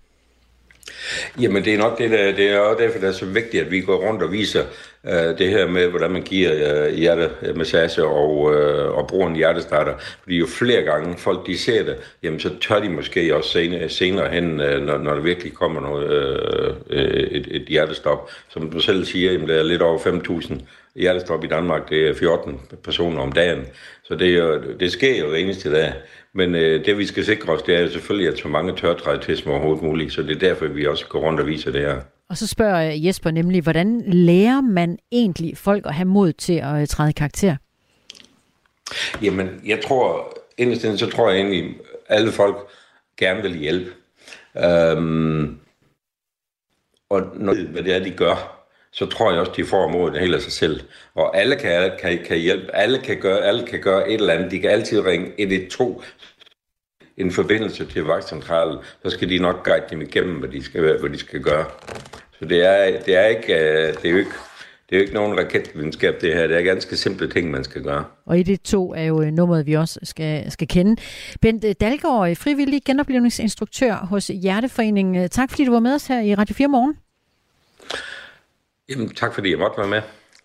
Jamen 1.41 1.65
det 1.65 1.73
er 1.73 1.77
nok 1.77 1.97
det, 1.97 2.11
der, 2.11 2.31
det 2.31 2.49
er 2.49 2.59
også 2.59 2.83
derfor, 2.83 2.99
det 2.99 3.07
er 3.07 3.13
så 3.13 3.25
vigtigt, 3.25 3.63
at 3.63 3.71
vi 3.71 3.81
går 3.81 4.07
rundt 4.07 4.23
og 4.23 4.31
viser 4.31 4.63
uh, 5.03 5.37
det 5.37 5.49
her 5.49 5.67
med, 5.67 5.87
hvordan 5.87 6.11
man 6.11 6.21
giver 6.21 6.51
øh, 6.53 6.91
uh, 6.91 6.97
hjertemassage 6.97 8.01
øh, 8.01 8.11
og, 8.11 8.37
uh, 8.37 8.97
og 8.97 9.07
bruger 9.07 9.27
en 9.27 9.35
hjertestarter. 9.35 9.93
Fordi 10.23 10.37
jo 10.37 10.47
flere 10.47 10.81
gange 10.81 11.17
folk 11.17 11.47
de 11.47 11.57
ser 11.57 11.83
det, 11.83 11.95
jamen 12.23 12.39
så 12.39 12.49
tør 12.61 12.79
de 12.79 12.89
måske 12.89 13.35
også 13.35 13.49
senere, 13.49 13.89
senere 13.89 14.29
hen, 14.29 14.51
uh, 14.51 14.81
når, 14.81 14.97
når 14.97 15.13
der 15.13 15.21
virkelig 15.21 15.53
kommer 15.53 15.81
noget, 15.81 16.39
uh, 16.89 16.97
et, 16.97 17.47
et 17.51 17.65
hjertestop. 17.67 18.31
Som 18.49 18.71
du 18.71 18.79
selv 18.79 19.05
siger, 19.05 19.31
jamen, 19.31 19.49
der 19.49 19.55
er 19.55 19.63
lidt 19.63 19.81
over 19.81 19.97
5.000 19.97 20.59
hjertestop 20.95 21.43
i 21.43 21.47
Danmark, 21.47 21.89
det 21.89 22.09
er 22.09 22.13
14 22.13 22.59
personer 22.83 23.21
om 23.21 23.31
dagen. 23.31 23.65
Så 24.03 24.15
det, 24.15 24.35
er, 24.35 24.61
det 24.79 24.91
sker 24.91 25.19
jo 25.19 25.33
eneste 25.33 25.71
dag. 25.71 25.93
Men 26.33 26.55
øh, 26.55 26.85
det 26.85 26.97
vi 26.97 27.05
skal 27.05 27.25
sikre 27.25 27.53
os, 27.53 27.61
det 27.61 27.75
er 27.75 27.89
selvfølgelig, 27.89 28.33
at 28.33 28.39
så 28.39 28.47
mange 28.47 28.75
tør 28.75 28.93
træde 28.93 29.21
til 29.21 29.37
som 29.37 29.51
overhovedet 29.51 29.83
muligt. 29.83 30.13
Så 30.13 30.21
det 30.21 30.35
er 30.35 30.39
derfor, 30.39 30.67
vi 30.67 30.87
også 30.87 31.07
går 31.07 31.19
rundt 31.19 31.39
og 31.39 31.47
viser 31.47 31.71
det 31.71 31.81
her. 31.81 32.01
Og 32.29 32.37
så 32.37 32.47
spørger 32.47 32.91
Jesper 32.95 33.31
nemlig, 33.31 33.61
hvordan 33.61 34.01
lærer 34.07 34.61
man 34.61 34.97
egentlig 35.11 35.57
folk 35.57 35.85
at 35.85 35.93
have 35.93 36.05
mod 36.05 36.33
til 36.33 36.53
at 36.53 36.81
øh, 36.81 36.87
træde 36.87 37.09
i 37.09 37.13
karakter? 37.13 37.55
Jamen, 39.21 39.61
jeg 39.65 39.81
tror, 39.83 40.37
inderst 40.57 40.99
så 40.99 41.09
tror 41.09 41.29
jeg 41.29 41.39
egentlig, 41.39 41.75
alle 42.09 42.31
folk 42.31 42.57
gerne 43.17 43.41
vil 43.41 43.57
hjælpe. 43.57 43.91
Øhm, 44.57 45.59
og 47.09 47.21
når 47.35 47.71
hvad 47.71 47.83
det 47.83 47.95
er, 47.95 48.03
de 48.03 48.11
gør, 48.11 48.60
så 48.93 49.05
tror 49.05 49.31
jeg 49.31 49.39
også, 49.39 49.53
de 49.55 49.65
får 49.65 49.87
modet 49.87 50.19
helt 50.19 50.35
af 50.35 50.41
sig 50.41 50.51
selv. 50.51 50.81
Og 51.15 51.37
alle 51.37 51.55
kan, 51.55 51.91
kan, 52.01 52.19
kan 52.25 52.37
hjælpe, 52.37 52.75
alle 52.75 52.99
kan, 52.99 53.17
gøre, 53.17 53.39
alle 53.39 53.67
kan 53.67 53.81
gøre 53.81 54.09
et 54.09 54.13
eller 54.13 54.33
andet. 54.33 54.51
De 54.51 54.59
kan 54.59 54.69
altid 54.69 55.05
ringe 55.05 55.31
112 55.37 56.03
en 57.17 57.31
forbindelse 57.31 57.85
til 57.85 58.03
vagtcentralen, 58.03 58.77
så 59.03 59.09
skal 59.09 59.29
de 59.29 59.39
nok 59.39 59.65
guide 59.65 59.85
dem 59.89 60.01
igennem, 60.01 60.35
hvad 60.35 60.49
de 60.49 60.63
skal, 60.63 60.81
hvad 60.99 61.09
de 61.09 61.17
skal 61.17 61.41
gøre. 61.41 61.65
Så 62.39 62.45
det 62.45 62.65
er, 62.65 63.01
det 63.05 63.15
er, 63.15 63.25
ikke, 63.25 63.53
øh, 63.53 63.93
det 63.93 64.05
er 64.05 64.09
jo 64.09 64.17
ikke 64.17 64.31
det 64.89 64.97
er 64.97 64.99
jo 64.99 65.03
ikke 65.03 65.13
nogen 65.13 65.39
raketvidenskab, 65.39 66.21
det 66.21 66.33
her. 66.33 66.47
Det 66.47 66.57
er 66.57 66.61
ganske 66.61 66.97
simple 66.97 67.29
ting, 67.29 67.51
man 67.51 67.63
skal 67.63 67.83
gøre. 67.83 68.05
Og 68.25 68.39
i 68.39 68.43
det 68.43 68.61
to 68.61 68.93
er 68.93 69.03
jo 69.03 69.21
øh, 69.21 69.31
nummeret, 69.31 69.65
vi 69.65 69.73
også 69.73 69.99
skal, 70.03 70.51
skal 70.51 70.67
kende. 70.67 71.01
Bent 71.41 71.63
øh, 71.63 71.75
Dalgaard, 71.81 72.35
frivillig 72.35 72.81
genoplevningsinstruktør 72.85 73.93
hos 73.93 74.27
Hjerteforeningen. 74.27 75.29
Tak 75.29 75.49
fordi 75.49 75.65
du 75.65 75.71
var 75.71 75.79
med 75.79 75.95
os 75.95 76.07
her 76.07 76.21
i 76.21 76.35
Radio 76.35 76.55
4 76.55 76.67
morgen. 76.67 76.95
Jamen, 78.89 79.09
tak 79.09 79.33
fordi 79.33 79.49
jeg 79.49 79.59
måtte 79.59 79.77
være 79.77 79.87
med. 79.87 80.01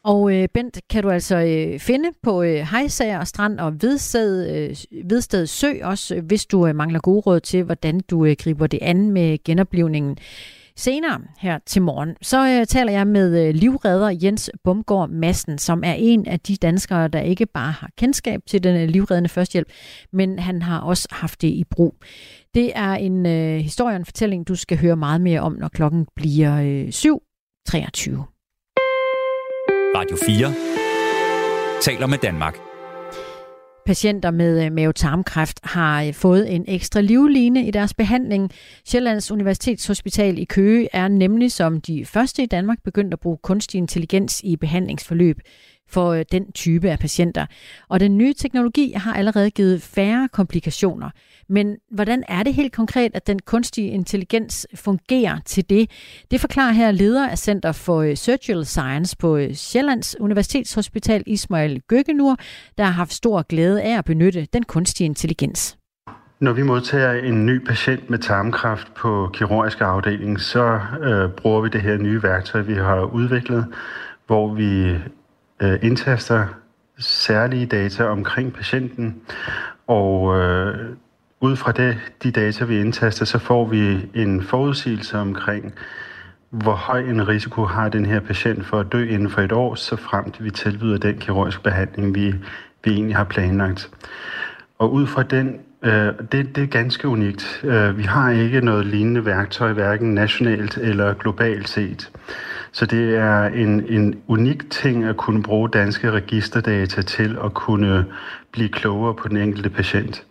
Og 0.06 0.34
øh, 0.34 0.48
Bent 0.54 0.80
kan 0.90 1.02
du 1.02 1.10
altså 1.10 1.36
øh, 1.36 1.80
finde 1.80 2.08
på 2.22 2.42
øh, 2.42 2.54
Hejsager 2.54 3.24
Strand 3.24 3.60
og 3.60 3.82
Vedsted, 3.82 4.56
øh, 4.56 4.76
Vedsted 5.10 5.46
Sø 5.46 5.72
også, 5.82 6.14
øh, 6.14 6.24
hvis 6.24 6.46
du 6.46 6.66
øh, 6.66 6.76
mangler 6.76 7.00
gode 7.00 7.20
råd 7.20 7.40
til, 7.40 7.62
hvordan 7.62 8.00
du 8.00 8.24
øh, 8.24 8.36
griber 8.38 8.66
det 8.66 8.78
an 8.82 9.10
med 9.10 9.44
genoplivningen. 9.44 10.18
Senere 10.78 11.20
her 11.38 11.58
til 11.66 11.82
morgen, 11.82 12.16
så 12.22 12.48
øh, 12.48 12.66
taler 12.66 12.92
jeg 12.92 13.06
med 13.06 13.46
øh, 13.46 13.54
livredder 13.54 14.18
Jens 14.22 14.50
Bumgaard 14.64 15.10
Madsen, 15.10 15.58
som 15.58 15.82
er 15.84 15.94
en 15.98 16.26
af 16.26 16.40
de 16.40 16.56
danskere, 16.56 17.08
der 17.08 17.20
ikke 17.20 17.46
bare 17.46 17.72
har 17.72 17.90
kendskab 17.98 18.40
til 18.46 18.62
den 18.62 18.76
øh, 18.76 18.88
livreddende 18.88 19.28
førstehjælp, 19.28 19.68
men 20.12 20.38
han 20.38 20.62
har 20.62 20.80
også 20.80 21.08
haft 21.10 21.42
det 21.42 21.48
i 21.48 21.64
brug. 21.70 21.94
Det 22.54 22.72
er 22.74 22.92
en 22.92 23.26
øh, 23.26 23.58
historie, 23.58 23.96
en 23.96 24.04
fortælling, 24.04 24.48
du 24.48 24.54
skal 24.54 24.78
høre 24.78 24.96
meget 24.96 25.20
mere 25.20 25.40
om, 25.40 25.52
når 25.52 25.68
klokken 25.68 26.06
bliver 26.16 26.60
øh, 26.62 26.92
7.23. 27.68 27.72
Radio 29.96 30.16
4 30.26 31.80
taler 31.80 32.06
med 32.06 32.18
Danmark. 32.18 32.58
Patienter 33.86 34.30
med 34.30 34.64
øh, 34.64 34.72
mavetarmkræft 34.72 35.60
har 35.62 36.02
øh, 36.02 36.14
fået 36.14 36.54
en 36.54 36.64
ekstra 36.68 37.00
livline 37.00 37.66
i 37.66 37.70
deres 37.70 37.94
behandling. 37.94 38.50
Sjællands 38.84 39.30
Universitetshospital 39.30 40.38
i 40.38 40.44
Køge 40.44 40.88
er 40.92 41.08
nemlig 41.08 41.52
som 41.52 41.80
de 41.80 42.04
første 42.04 42.42
i 42.42 42.46
Danmark 42.46 42.78
begyndt 42.84 43.12
at 43.12 43.20
bruge 43.20 43.38
kunstig 43.42 43.78
intelligens 43.78 44.40
i 44.44 44.56
behandlingsforløb 44.56 45.36
for 45.88 46.12
øh, 46.12 46.24
den 46.32 46.52
type 46.52 46.90
af 46.90 46.98
patienter. 46.98 47.46
Og 47.88 48.00
den 48.00 48.18
nye 48.18 48.32
teknologi 48.32 48.92
har 48.92 49.14
allerede 49.14 49.50
givet 49.50 49.82
færre 49.82 50.28
komplikationer. 50.32 51.10
Men 51.48 51.76
hvordan 51.90 52.24
er 52.28 52.42
det 52.42 52.54
helt 52.54 52.72
konkret, 52.72 53.10
at 53.14 53.26
den 53.26 53.38
kunstige 53.38 53.88
intelligens 53.88 54.66
fungerer 54.74 55.38
til 55.44 55.70
det? 55.70 55.90
Det 56.30 56.40
forklarer 56.40 56.72
her 56.72 56.90
leder 56.90 57.28
af 57.28 57.38
Center 57.38 57.72
for 57.72 58.00
øh, 58.00 58.16
Surgical 58.16 58.64
Science 58.64 59.16
på 59.16 59.36
øh, 59.36 59.54
Sjællands 59.54 60.20
Universitetshospital 60.20 61.22
Ismail 61.26 61.82
Gøgenur, 61.88 62.36
der 62.78 62.84
har 62.84 62.92
haft 62.92 63.12
stor 63.12 63.42
glæde 63.42 63.82
af 63.82 63.98
at 63.98 64.04
benytte 64.04 64.46
den 64.52 64.62
kunstige 64.62 65.04
intelligens. 65.04 65.78
Når 66.40 66.52
vi 66.52 66.62
modtager 66.62 67.12
en 67.12 67.46
ny 67.46 67.66
patient 67.66 68.10
med 68.10 68.18
tarmkræft 68.18 68.94
på 68.94 69.30
kirurgisk 69.32 69.80
afdeling, 69.80 70.40
så 70.40 70.80
øh, 71.02 71.30
bruger 71.30 71.60
vi 71.60 71.68
det 71.68 71.80
her 71.80 71.96
nye 71.96 72.22
værktøj, 72.22 72.60
vi 72.60 72.74
har 72.74 73.02
udviklet, 73.02 73.66
hvor 74.26 74.54
vi 74.54 74.94
øh, 75.62 75.78
indtaster 75.82 76.46
særlige 76.98 77.66
data 77.66 78.04
omkring 78.04 78.52
patienten, 78.52 79.20
og 79.86 80.36
øh, 80.40 80.96
ud 81.40 81.56
fra 81.56 81.72
det, 81.72 81.98
de 82.22 82.30
data, 82.30 82.64
vi 82.64 82.80
indtaster, 82.80 83.24
så 83.24 83.38
får 83.38 83.64
vi 83.66 84.08
en 84.14 84.42
forudsigelse 84.42 85.18
omkring, 85.18 85.74
hvor 86.50 86.74
høj 86.74 87.00
en 87.00 87.28
risiko 87.28 87.64
har 87.64 87.88
den 87.88 88.06
her 88.06 88.20
patient 88.20 88.66
for 88.66 88.80
at 88.80 88.92
dø 88.92 89.08
inden 89.08 89.30
for 89.30 89.40
et 89.40 89.52
år, 89.52 89.74
så 89.74 89.96
frem 89.96 90.30
til 90.30 90.44
vi 90.44 90.50
tilbyder 90.50 90.98
den 90.98 91.18
kirurgiske 91.18 91.62
behandling, 91.62 92.14
vi, 92.14 92.34
vi 92.84 92.90
egentlig 92.90 93.16
har 93.16 93.24
planlagt. 93.24 93.90
Og 94.78 94.92
ud 94.92 95.06
fra 95.06 95.22
den, 95.22 95.60
Øh, 95.86 96.12
det, 96.32 96.56
det 96.56 96.62
er 96.62 96.66
ganske 96.66 97.08
unikt. 97.08 97.60
Øh, 97.64 97.98
vi 97.98 98.02
har 98.02 98.30
ikke 98.30 98.60
noget 98.60 98.86
lignende 98.86 99.24
værktøj, 99.24 99.72
hverken 99.72 100.14
nationalt 100.14 100.78
eller 100.78 101.14
globalt 101.14 101.68
set. 101.68 102.10
Så 102.72 102.86
det 102.86 103.16
er 103.16 103.44
en, 103.44 103.86
en 103.88 104.20
unik 104.26 104.70
ting 104.70 105.04
at 105.04 105.16
kunne 105.16 105.42
bruge 105.42 105.68
danske 105.68 106.10
registerdata 106.10 107.02
til 107.02 107.38
at 107.44 107.54
kunne 107.54 108.04
blive 108.52 108.68
klogere 108.68 109.14
på 109.14 109.28
den 109.28 109.36
enkelte 109.36 109.70
patient. 109.70 110.24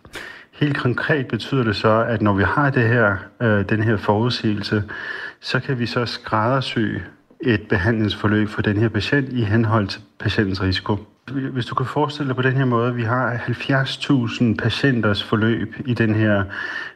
Helt 0.52 0.76
konkret 0.76 1.26
betyder 1.26 1.64
det 1.64 1.76
så, 1.76 2.04
at 2.08 2.22
når 2.22 2.32
vi 2.32 2.42
har 2.42 2.70
det 2.70 2.88
her, 2.88 3.16
øh, 3.42 3.68
den 3.68 3.82
her 3.82 3.96
forudsigelse, 3.96 4.84
så 5.40 5.60
kan 5.60 5.78
vi 5.78 5.86
så 5.86 6.06
skræddersy 6.06 6.78
et 7.40 7.68
behandlingsforløb 7.68 8.48
for 8.48 8.62
den 8.62 8.76
her 8.76 8.88
patient 8.88 9.32
i 9.32 9.42
henhold 9.42 9.88
til 9.88 10.00
patientens 10.18 10.62
risiko. 10.62 10.96
Hvis 11.52 11.66
du 11.66 11.74
kan 11.74 11.86
forestille 11.86 12.28
dig 12.28 12.36
på 12.36 12.42
den 12.42 12.52
her 12.52 12.64
måde, 12.64 12.94
vi 12.94 13.02
har 13.02 13.34
70.000 13.34 14.56
patienters 14.56 15.22
forløb 15.22 15.74
i 15.86 15.94
den 15.94 16.14
her 16.14 16.44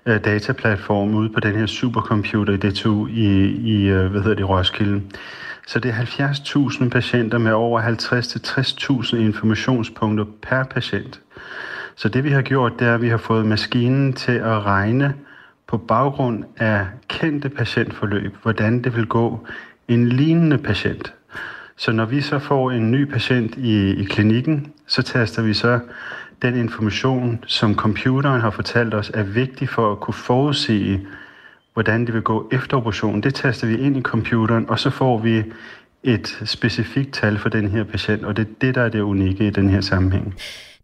øh, 0.07 0.25
dataplatform 0.25 1.15
ude 1.15 1.29
på 1.29 1.41
den 1.41 1.57
her 1.57 1.67
supercomputer 1.67 2.53
i 2.53 2.57
DTU 2.57 3.07
i, 3.07 3.47
i 3.47 3.89
øh, 3.89 4.11
hvad 4.11 4.21
hedder 4.21 4.37
det, 4.37 4.49
Roskilde. 4.49 5.03
Så 5.67 5.79
det 5.79 5.91
er 5.91 5.95
70.000 5.95 6.89
patienter 6.89 7.39
med 7.39 7.53
over 7.53 7.81
50-60.000 7.81 9.17
informationspunkter 9.17 10.25
per 10.43 10.65
patient. 10.65 11.21
Så 11.97 12.09
det 12.09 12.25
vi 12.25 12.31
har 12.31 12.43
gjort, 12.43 12.73
det 12.79 12.89
er, 12.89 12.95
at 12.95 13.03
vi 13.03 13.09
har 13.09 13.17
fået 13.17 13.47
maskinen 13.47 14.13
til 14.13 14.33
at 14.33 14.67
regne 14.67 15.15
på 15.67 15.77
baggrund 15.77 16.45
af 16.57 16.87
kendte 17.09 17.49
patientforløb, 17.49 18.37
hvordan 18.43 18.85
det 18.85 18.97
vil 18.97 19.07
gå 19.07 19.47
en 19.91 20.09
lignende 20.09 20.59
patient. 20.59 21.13
Så 21.77 21.93
når 21.93 22.05
vi 22.05 22.21
så 22.21 22.39
får 22.39 22.71
en 22.71 22.91
ny 22.91 23.05
patient 23.05 23.57
i, 23.57 23.91
i 23.91 24.05
klinikken, 24.05 24.73
så 24.87 25.03
taster 25.03 25.43
vi 25.43 25.55
så 25.55 25.81
den 26.43 26.57
information, 26.57 27.45
som 27.47 27.75
computeren 27.75 28.41
har 28.41 28.51
fortalt 28.51 28.95
os 28.95 29.11
er 29.15 29.23
vigtig 29.23 29.69
for 29.69 29.93
at 29.93 30.01
kunne 30.01 30.15
forudse, 30.15 31.01
hvordan 31.73 32.07
det 32.07 32.15
vil 32.15 32.23
gå 32.23 32.49
efter 32.53 32.77
operationen. 32.77 33.23
Det 33.23 33.35
taster 33.35 33.67
vi 33.67 33.79
ind 33.79 33.97
i 33.97 34.03
computeren, 34.03 34.71
og 34.71 34.79
så 34.79 34.91
får 34.91 35.19
vi 35.19 35.43
et 36.03 36.43
specifikt 36.45 37.13
tal 37.13 37.39
for 37.39 37.49
den 37.49 37.69
her 37.69 37.85
patient, 37.85 38.25
og 38.25 38.37
det 38.37 38.43
er 38.43 38.51
det, 38.61 38.75
der 38.75 38.83
er 38.83 38.89
det 38.89 39.01
unikke 39.01 39.47
i 39.47 39.51
den 39.51 39.71
her 39.71 39.81
sammenhæng. 39.81 40.35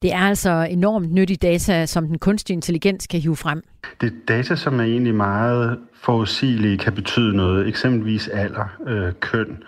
Det 0.02 0.12
er 0.12 0.18
altså 0.18 0.66
enormt 0.70 1.12
nyttig 1.12 1.42
data, 1.42 1.86
som 1.86 2.06
den 2.06 2.18
kunstige 2.18 2.54
intelligens 2.54 3.06
kan 3.06 3.20
hive 3.20 3.36
frem. 3.36 3.62
Det 4.00 4.06
er 4.06 4.16
data, 4.28 4.56
som 4.56 4.80
er 4.80 4.84
egentlig 4.84 5.14
meget 5.14 5.78
forudsigelige, 6.06 6.78
kan 6.78 6.92
betyde 6.92 7.36
noget. 7.36 7.68
Eksempelvis 7.68 8.28
alder, 8.28 8.76
øh, 8.86 9.12
køn, 9.20 9.62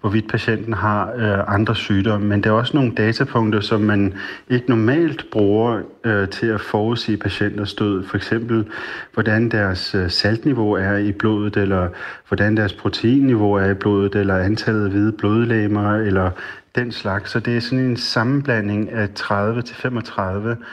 hvorvidt 0.00 0.30
patienten 0.30 0.72
har 0.72 1.12
øh, 1.16 1.54
andre 1.54 1.74
sygdomme. 1.76 2.26
Men 2.26 2.42
der 2.42 2.50
er 2.50 2.54
også 2.54 2.76
nogle 2.76 2.92
datapunkter, 2.94 3.60
som 3.60 3.80
man 3.80 4.14
ikke 4.50 4.68
normalt 4.68 5.26
bruger 5.32 5.80
øh, 6.04 6.28
til 6.28 6.46
at 6.46 6.60
forudsige 6.60 7.18
patienters 7.18 7.74
død. 7.74 8.04
For 8.04 8.16
eksempel, 8.16 8.66
hvordan 9.14 9.48
deres 9.48 9.94
øh, 9.94 10.10
saltniveau 10.10 10.72
er 10.72 10.96
i 10.96 11.12
blodet, 11.12 11.56
eller 11.56 11.88
hvordan 12.28 12.56
deres 12.56 12.72
proteinniveau 12.72 13.52
er 13.52 13.70
i 13.70 13.74
blodet, 13.74 14.14
eller 14.14 14.36
antallet 14.36 14.84
af 14.84 14.90
hvide 14.90 15.12
blodlægmer, 15.12 15.94
eller 15.94 16.30
den 16.74 16.92
slags. 16.92 17.30
Så 17.30 17.40
det 17.40 17.56
er 17.56 17.60
sådan 17.60 17.78
en 17.78 17.96
sammenblanding 17.96 18.90
af 18.90 19.08
30-35 19.18 20.64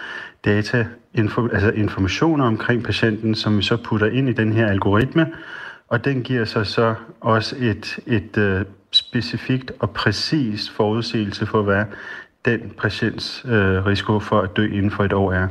data, 0.45 0.87
info, 1.13 1.47
altså 1.47 1.71
informationer 1.71 2.45
omkring 2.45 2.83
patienten, 2.83 3.35
som 3.35 3.57
vi 3.57 3.63
så 3.63 3.77
putter 3.77 4.07
ind 4.07 4.29
i 4.29 4.33
den 4.33 4.53
her 4.53 4.67
algoritme, 4.67 5.27
og 5.87 6.05
den 6.05 6.23
giver 6.23 6.45
sig 6.45 6.67
så 6.67 6.95
også 7.19 7.55
et, 7.59 7.99
et 8.05 8.37
uh, 8.37 8.65
specifikt 8.91 9.71
og 9.79 9.89
præcist 9.89 10.71
forudsigelse 10.71 11.45
for, 11.45 11.61
hvad 11.61 11.85
den 12.45 12.73
patients 12.77 13.45
uh, 13.45 13.51
risiko 13.85 14.19
for 14.19 14.41
at 14.41 14.57
dø 14.57 14.65
inden 14.65 14.91
for 14.91 15.03
et 15.03 15.13
år 15.13 15.33
er. 15.33 15.47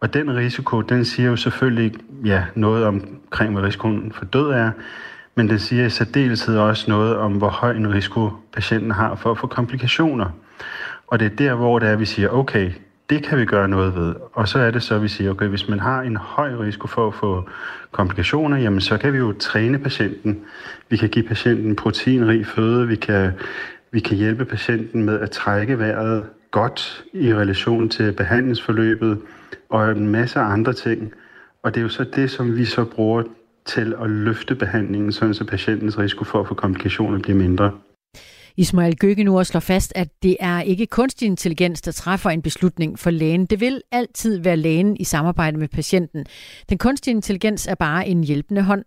Og 0.00 0.14
den 0.14 0.36
risiko, 0.36 0.80
den 0.80 1.04
siger 1.04 1.28
jo 1.28 1.36
selvfølgelig 1.36 1.94
ja, 2.24 2.44
noget 2.54 2.84
omkring, 2.84 3.52
hvad 3.52 3.62
risikoen 3.62 4.12
for 4.12 4.24
død 4.24 4.50
er, 4.50 4.70
men 5.38 5.48
det 5.48 5.60
siger 5.60 5.86
i 5.86 5.90
særdeleshed 5.90 6.58
også 6.58 6.90
noget 6.90 7.16
om, 7.16 7.32
hvor 7.32 7.48
høj 7.48 7.72
en 7.72 7.94
risiko 7.94 8.30
patienten 8.52 8.90
har 8.90 9.14
for 9.14 9.30
at 9.30 9.38
få 9.38 9.46
komplikationer. 9.46 10.30
Og 11.06 11.18
det 11.18 11.26
er 11.26 11.36
der, 11.36 11.54
hvor 11.54 11.78
det 11.78 11.88
er, 11.88 11.96
vi 11.96 12.04
siger, 12.04 12.28
okay, 12.28 12.70
det 13.10 13.22
kan 13.22 13.38
vi 13.38 13.44
gøre 13.44 13.68
noget 13.68 13.94
ved. 13.94 14.14
Og 14.32 14.48
så 14.48 14.58
er 14.58 14.70
det 14.70 14.82
så, 14.82 14.94
at 14.94 15.02
vi 15.02 15.08
siger, 15.08 15.30
okay, 15.30 15.46
hvis 15.46 15.68
man 15.68 15.80
har 15.80 16.02
en 16.02 16.16
høj 16.16 16.54
risiko 16.54 16.86
for 16.86 17.06
at 17.08 17.14
få 17.14 17.48
komplikationer, 17.90 18.56
jamen 18.56 18.80
så 18.80 18.98
kan 18.98 19.12
vi 19.12 19.18
jo 19.18 19.32
træne 19.32 19.78
patienten. 19.78 20.40
Vi 20.88 20.96
kan 20.96 21.08
give 21.08 21.24
patienten 21.24 21.76
proteinrig 21.76 22.46
føde, 22.46 22.88
vi 22.88 22.96
kan, 22.96 23.32
vi 23.90 24.00
kan 24.00 24.16
hjælpe 24.16 24.44
patienten 24.44 25.04
med 25.04 25.20
at 25.20 25.30
trække 25.30 25.78
vejret 25.78 26.24
godt 26.50 27.04
i 27.12 27.34
relation 27.34 27.88
til 27.88 28.12
behandlingsforløbet 28.12 29.18
og 29.68 29.90
en 29.90 30.08
masse 30.08 30.40
andre 30.40 30.72
ting. 30.72 31.12
Og 31.62 31.74
det 31.74 31.80
er 31.80 31.82
jo 31.82 31.88
så 31.88 32.04
det, 32.04 32.30
som 32.30 32.56
vi 32.56 32.64
så 32.64 32.84
bruger 32.84 33.22
til 33.68 33.94
at 34.02 34.10
løfte 34.10 34.54
behandlingen, 34.54 35.12
så 35.12 35.44
patientens 35.48 35.98
risiko 35.98 36.24
for 36.24 36.40
at 36.40 36.48
få 36.48 36.54
komplikationer 36.54 37.18
bliver 37.18 37.38
mindre. 37.38 37.72
Ismail 38.56 38.96
Gøgenur 38.96 39.42
slår 39.42 39.60
fast, 39.60 39.92
at 39.96 40.08
det 40.22 40.36
er 40.40 40.60
ikke 40.60 40.86
kunstig 40.86 41.26
intelligens, 41.26 41.82
der 41.82 41.92
træffer 41.92 42.30
en 42.30 42.42
beslutning 42.42 42.98
for 42.98 43.10
lægen. 43.10 43.46
Det 43.46 43.60
vil 43.60 43.80
altid 43.92 44.38
være 44.38 44.56
lægen 44.56 44.96
i 44.96 45.04
samarbejde 45.04 45.58
med 45.58 45.68
patienten. 45.68 46.26
Den 46.68 46.78
kunstige 46.78 47.14
intelligens 47.14 47.66
er 47.66 47.74
bare 47.74 48.08
en 48.08 48.24
hjælpende 48.24 48.62
hånd. 48.62 48.84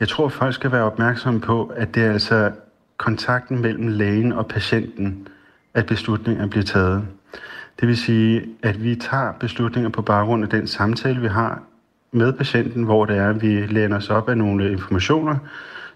Jeg 0.00 0.08
tror, 0.08 0.28
folk 0.28 0.54
skal 0.54 0.72
være 0.72 0.82
opmærksomme 0.82 1.40
på, 1.40 1.72
at 1.76 1.94
det 1.94 2.04
er 2.04 2.12
altså 2.12 2.52
kontakten 2.96 3.62
mellem 3.62 3.88
lægen 3.88 4.32
og 4.32 4.46
patienten, 4.46 5.28
at 5.74 5.86
beslutninger 5.86 6.46
bliver 6.46 6.64
taget. 6.64 7.04
Det 7.80 7.88
vil 7.88 7.96
sige, 7.96 8.42
at 8.62 8.82
vi 8.82 8.96
tager 8.96 9.32
beslutninger 9.40 9.90
på 9.90 10.02
baggrund 10.02 10.44
af 10.44 10.50
den 10.50 10.66
samtale, 10.66 11.20
vi 11.20 11.28
har 11.28 11.62
med 12.14 12.32
patienten, 12.32 12.82
hvor 12.82 13.04
det 13.04 13.16
er, 13.16 13.30
at 13.30 13.42
vi 13.42 13.66
læner 13.66 13.96
os 13.96 14.10
op 14.10 14.28
af 14.28 14.38
nogle 14.38 14.72
informationer, 14.72 15.36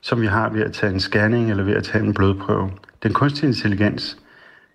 som 0.00 0.20
vi 0.20 0.26
har 0.26 0.50
ved 0.50 0.62
at 0.62 0.72
tage 0.72 0.92
en 0.92 1.00
scanning 1.00 1.50
eller 1.50 1.64
ved 1.64 1.74
at 1.74 1.84
tage 1.84 2.04
en 2.04 2.14
blodprøve. 2.14 2.70
Den 3.02 3.12
kunstige 3.12 3.48
intelligens, 3.48 4.18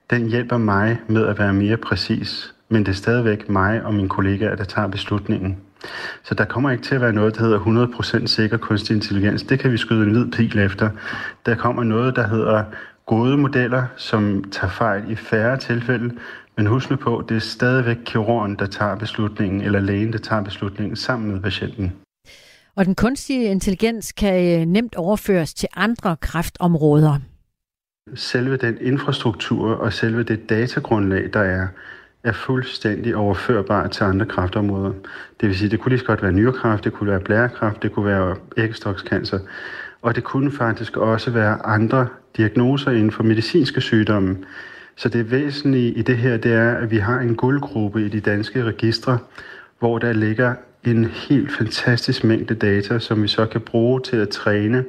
den 0.10 0.28
hjælper 0.28 0.58
mig 0.58 1.00
med 1.08 1.28
at 1.28 1.40
være 1.40 1.54
mere 1.54 1.78
præcis, 1.78 2.54
men 2.70 2.86
det 2.86 2.92
er 2.92 2.96
stadigvæk 2.96 3.50
mig 3.50 3.84
og 3.84 3.94
mine 3.94 4.10
kollegaer, 4.10 4.56
der 4.56 4.64
tager 4.64 4.88
beslutningen. 4.88 5.58
Så 6.24 6.36
der 6.36 6.46
kommer 6.46 6.72
ikke 6.72 6.84
til 6.84 6.96
at 6.96 7.02
være 7.02 7.14
noget, 7.14 7.36
der 7.36 7.42
hedder 7.42 7.60
100% 8.24 8.28
sikker 8.28 8.58
kunstig 8.58 8.96
intelligens. 8.96 9.44
Det 9.44 9.60
kan 9.60 9.72
vi 9.72 9.78
skyde 9.78 10.04
en 10.04 10.12
hvid 10.12 10.32
pil 10.32 10.60
efter. 10.60 10.90
Der 11.46 11.56
kommer 11.56 11.84
noget, 11.84 12.16
der 12.16 12.28
hedder 12.28 12.64
gode 13.06 13.38
modeller, 13.38 13.84
som 13.96 14.44
tager 14.52 14.72
fejl 14.72 15.12
i 15.12 15.16
færre 15.16 15.58
tilfælde, 15.58 16.12
men 16.58 16.68
husk 16.68 16.90
nu 16.90 16.96
på, 16.96 17.24
det 17.30 17.36
er 17.36 17.42
stadigvæk 17.42 17.98
kirurgen, 18.06 18.56
der 18.56 18.66
tager 18.66 18.96
beslutningen, 18.96 19.62
eller 19.62 19.80
lægen, 19.80 20.14
der 20.14 20.20
tager 20.20 20.44
beslutningen 20.44 20.96
sammen 20.96 21.32
med 21.32 21.42
patienten. 21.42 21.94
Og 22.76 22.86
den 22.86 22.96
kunstige 22.96 23.44
intelligens 23.44 24.12
kan 24.12 24.60
øh, 24.62 24.66
nemt 24.66 24.96
overføres 24.96 25.54
til 25.54 25.70
andre 25.76 26.16
kræftområder. 26.16 27.20
Selve 28.16 28.58
den 28.58 28.78
infrastruktur 28.82 29.76
og 29.76 29.94
selve 29.94 30.24
det 30.24 30.50
datagrundlag, 30.50 31.30
der 31.34 31.40
er, 31.40 31.68
er 32.24 32.32
fuldstændig 32.32 33.16
overførbart 33.16 33.92
til 33.92 34.04
andre 34.04 34.26
kræftområder. 34.26 34.92
Det 35.42 35.50
vil 35.50 35.58
sige, 35.58 35.70
det 35.70 35.80
kunne 35.80 35.90
lige 35.90 36.00
så 36.00 36.06
godt 36.06 36.24
være 36.24 36.32
nyrekræft, 36.32 36.84
det 36.84 36.94
kunne 36.94 37.10
være 37.10 37.20
blærekræft, 37.20 37.84
det 37.84 37.92
kunne 37.92 38.06
være 38.06 38.36
æggestokscancer, 38.58 39.40
og 40.02 40.16
det 40.16 40.24
kunne 40.24 40.52
faktisk 40.52 40.98
også 40.98 41.32
være 41.32 41.66
andre 41.66 42.08
diagnoser 42.38 42.92
inden 42.92 43.12
for 43.12 43.24
medicinske 43.24 43.82
sygdomme. 43.82 44.38
Så 44.96 45.10
det 45.10 45.32
væsentlige 45.32 45.92
i 45.92 46.02
det 46.02 46.18
her, 46.18 46.38
det 46.38 46.54
er, 46.54 46.72
at 46.74 46.92
vi 46.92 46.98
har 46.98 47.20
en 47.20 47.36
guldgruppe 47.36 48.06
i 48.06 48.10
de 48.10 48.20
danske 48.20 48.64
registre, 48.64 49.20
hvor 49.80 49.98
der 49.98 50.14
ligger 50.14 50.56
en 50.84 51.06
helt 51.06 51.52
fantastisk 51.58 52.24
mængde 52.24 52.56
data, 52.56 53.00
som 53.00 53.24
vi 53.24 53.28
så 53.28 53.46
kan 53.46 53.62
bruge 53.62 54.02
til 54.02 54.18
at 54.18 54.30
træne 54.30 54.86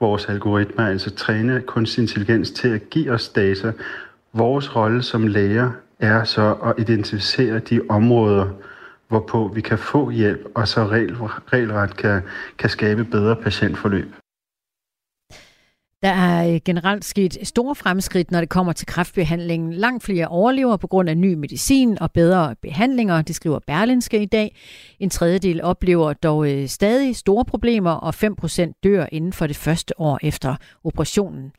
vores 0.00 0.26
algoritmer, 0.26 0.86
altså 0.86 1.10
træne 1.10 1.60
kunstig 1.60 2.02
intelligens 2.02 2.50
til 2.50 2.68
at 2.68 2.90
give 2.90 3.10
os 3.12 3.28
data. 3.28 3.72
Vores 4.32 4.76
rolle 4.76 5.02
som 5.02 5.26
læger 5.26 5.70
er 6.00 6.24
så 6.24 6.56
at 6.64 6.74
identificere 6.78 7.58
de 7.58 7.80
områder, 7.88 8.48
hvorpå 9.08 9.50
vi 9.54 9.60
kan 9.60 9.78
få 9.78 10.10
hjælp, 10.10 10.46
og 10.54 10.68
så 10.68 10.86
regelret 11.52 11.96
kan, 11.96 12.22
kan 12.58 12.70
skabe 12.70 13.04
bedre 13.04 13.36
patientforløb. 13.36 14.21
Der 16.02 16.08
er 16.08 16.54
øh, 16.54 16.60
generelt 16.64 17.04
sket 17.04 17.38
store 17.42 17.74
fremskridt, 17.74 18.30
når 18.30 18.40
det 18.40 18.48
kommer 18.48 18.72
til 18.72 18.86
kræftbehandlingen. 18.86 19.72
Langt 19.72 20.04
flere 20.04 20.28
overlever 20.28 20.76
på 20.76 20.86
grund 20.86 21.08
af 21.08 21.16
ny 21.16 21.34
medicin 21.34 21.98
og 22.00 22.12
bedre 22.12 22.54
behandlinger, 22.62 23.22
det 23.22 23.34
skriver 23.34 23.58
Berlinske 23.66 24.22
i 24.22 24.26
dag. 24.26 24.56
En 25.00 25.10
tredjedel 25.10 25.62
oplever 25.62 26.12
dog 26.12 26.50
øh, 26.50 26.68
stadig 26.68 27.16
store 27.16 27.44
problemer, 27.44 27.90
og 27.90 28.14
5% 28.14 28.80
dør 28.84 29.06
inden 29.12 29.32
for 29.32 29.46
det 29.46 29.56
første 29.56 30.00
år 30.00 30.18
efter 30.22 30.56
operationen. 30.84 31.52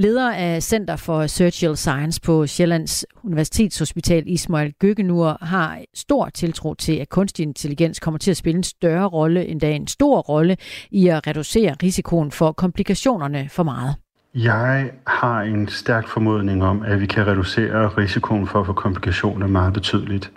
Leder 0.00 0.32
af 0.32 0.62
Center 0.62 0.96
for 0.96 1.26
Surgical 1.26 1.76
Science 1.76 2.20
på 2.20 2.46
Sjællands 2.46 3.04
Universitetshospital 3.24 4.22
Ismail 4.26 4.72
Gøgenur 4.78 5.38
har 5.40 5.78
stor 5.94 6.28
tiltro 6.28 6.74
til, 6.74 6.92
at 6.92 7.08
kunstig 7.08 7.42
intelligens 7.42 8.00
kommer 8.00 8.18
til 8.18 8.30
at 8.30 8.36
spille 8.36 8.56
en 8.56 8.62
større 8.62 9.06
rolle, 9.06 9.46
endda 9.46 9.72
en 9.72 9.86
stor 9.86 10.20
rolle, 10.20 10.56
i 10.90 11.08
at 11.08 11.26
reducere 11.26 11.76
risikoen 11.82 12.30
for 12.30 12.52
komplikationerne 12.52 13.48
for 13.48 13.62
meget. 13.62 13.94
Jeg 14.34 14.90
har 15.06 15.42
en 15.42 15.68
stærk 15.68 16.08
formodning 16.08 16.64
om, 16.64 16.82
at 16.82 17.00
vi 17.00 17.06
kan 17.06 17.26
reducere 17.26 17.88
risikoen 17.88 18.46
for 18.46 18.60
at 18.60 18.66
få 18.66 18.72
komplikationer 18.72 19.46
meget 19.46 19.72
betydeligt. 19.72 20.32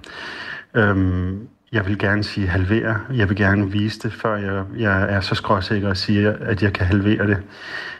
Øhm, 0.73 1.47
jeg 1.71 1.87
vil 1.87 1.97
gerne 1.97 2.23
sige 2.23 2.47
halvere. 2.47 2.99
Jeg 3.13 3.29
vil 3.29 3.37
gerne 3.37 3.71
vise 3.71 3.99
det, 3.99 4.13
før 4.13 4.35
jeg, 4.35 4.65
jeg 4.77 5.15
er 5.15 5.21
så 5.21 5.35
skråsikker 5.35 5.89
og 5.89 5.97
siger, 5.97 6.35
at 6.39 6.63
jeg 6.63 6.73
kan 6.73 6.85
halvere 6.85 7.27
det. 7.27 7.37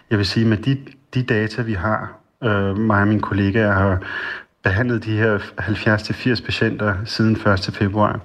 Jeg 0.10 0.18
vil 0.18 0.25
sige, 0.25 0.46
med 0.46 0.58
de 0.58 0.77
de 1.13 1.24
data, 1.24 1.62
vi 1.62 1.74
har, 1.74 2.13
øh, 2.44 2.77
mig 2.77 3.01
og 3.01 3.08
mine 3.08 3.22
kollegaer 3.22 3.72
har 3.72 4.00
behandlet 4.63 5.06
de 5.06 5.18
her 5.18 5.38
70-80 5.38 6.46
patienter 6.46 6.96
siden 7.06 7.36
1. 7.36 7.70
februar, 7.74 8.20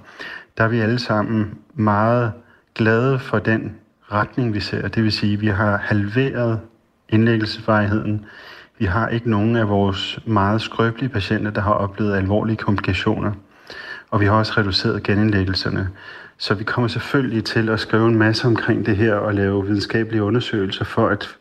der 0.57 0.63
er 0.63 0.67
vi 0.67 0.79
alle 0.79 0.99
sammen 0.99 1.57
meget 1.73 2.31
glade 2.75 3.19
for 3.19 3.39
den 3.39 3.75
retning, 4.11 4.53
vi 4.53 4.59
ser. 4.59 4.87
Det 4.87 5.03
vil 5.03 5.11
sige, 5.11 5.33
at 5.33 5.41
vi 5.41 5.47
har 5.47 5.77
halveret 5.77 6.59
indlæggelsesvarigheden. 7.09 8.25
Vi 8.79 8.85
har 8.85 9.07
ikke 9.07 9.29
nogen 9.29 9.55
af 9.55 9.69
vores 9.69 10.19
meget 10.25 10.61
skrøbelige 10.61 11.09
patienter, 11.09 11.51
der 11.51 11.61
har 11.61 11.73
oplevet 11.73 12.15
alvorlige 12.15 12.57
komplikationer. 12.57 13.31
Og 14.09 14.19
vi 14.19 14.25
har 14.25 14.33
også 14.33 14.53
reduceret 14.57 15.03
genindlæggelserne. 15.03 15.89
Så 16.37 16.53
vi 16.53 16.63
kommer 16.63 16.87
selvfølgelig 16.87 17.43
til 17.43 17.69
at 17.69 17.79
skrive 17.79 18.07
en 18.07 18.17
masse 18.17 18.47
omkring 18.47 18.85
det 18.85 18.97
her 18.97 19.13
og 19.13 19.33
lave 19.33 19.65
videnskabelige 19.65 20.23
undersøgelser 20.23 20.85
for 20.85 21.07
at 21.07 21.37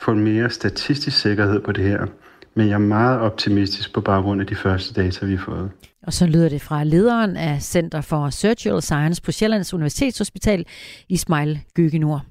få 0.00 0.10
en 0.10 0.24
mere 0.24 0.50
statistisk 0.50 1.20
sikkerhed 1.20 1.60
på 1.60 1.72
det 1.72 1.84
her. 1.84 2.06
Men 2.54 2.68
jeg 2.68 2.74
er 2.74 2.78
meget 2.78 3.20
optimistisk 3.20 3.92
på 3.94 4.00
baggrund 4.00 4.40
af 4.40 4.46
de 4.46 4.54
første 4.54 5.02
data, 5.02 5.26
vi 5.26 5.36
har 5.36 5.44
fået. 5.44 5.70
Og 6.06 6.12
så 6.12 6.26
lyder 6.26 6.48
det 6.48 6.62
fra 6.62 6.84
lederen 6.84 7.36
af 7.36 7.62
Center 7.62 8.00
for 8.00 8.30
Surgical 8.30 8.82
Science 8.82 9.22
på 9.22 9.32
Sjællands 9.32 9.74
Universitetshospital, 9.74 10.64
Ismail 11.08 11.60
Gøgenur. 11.74 12.24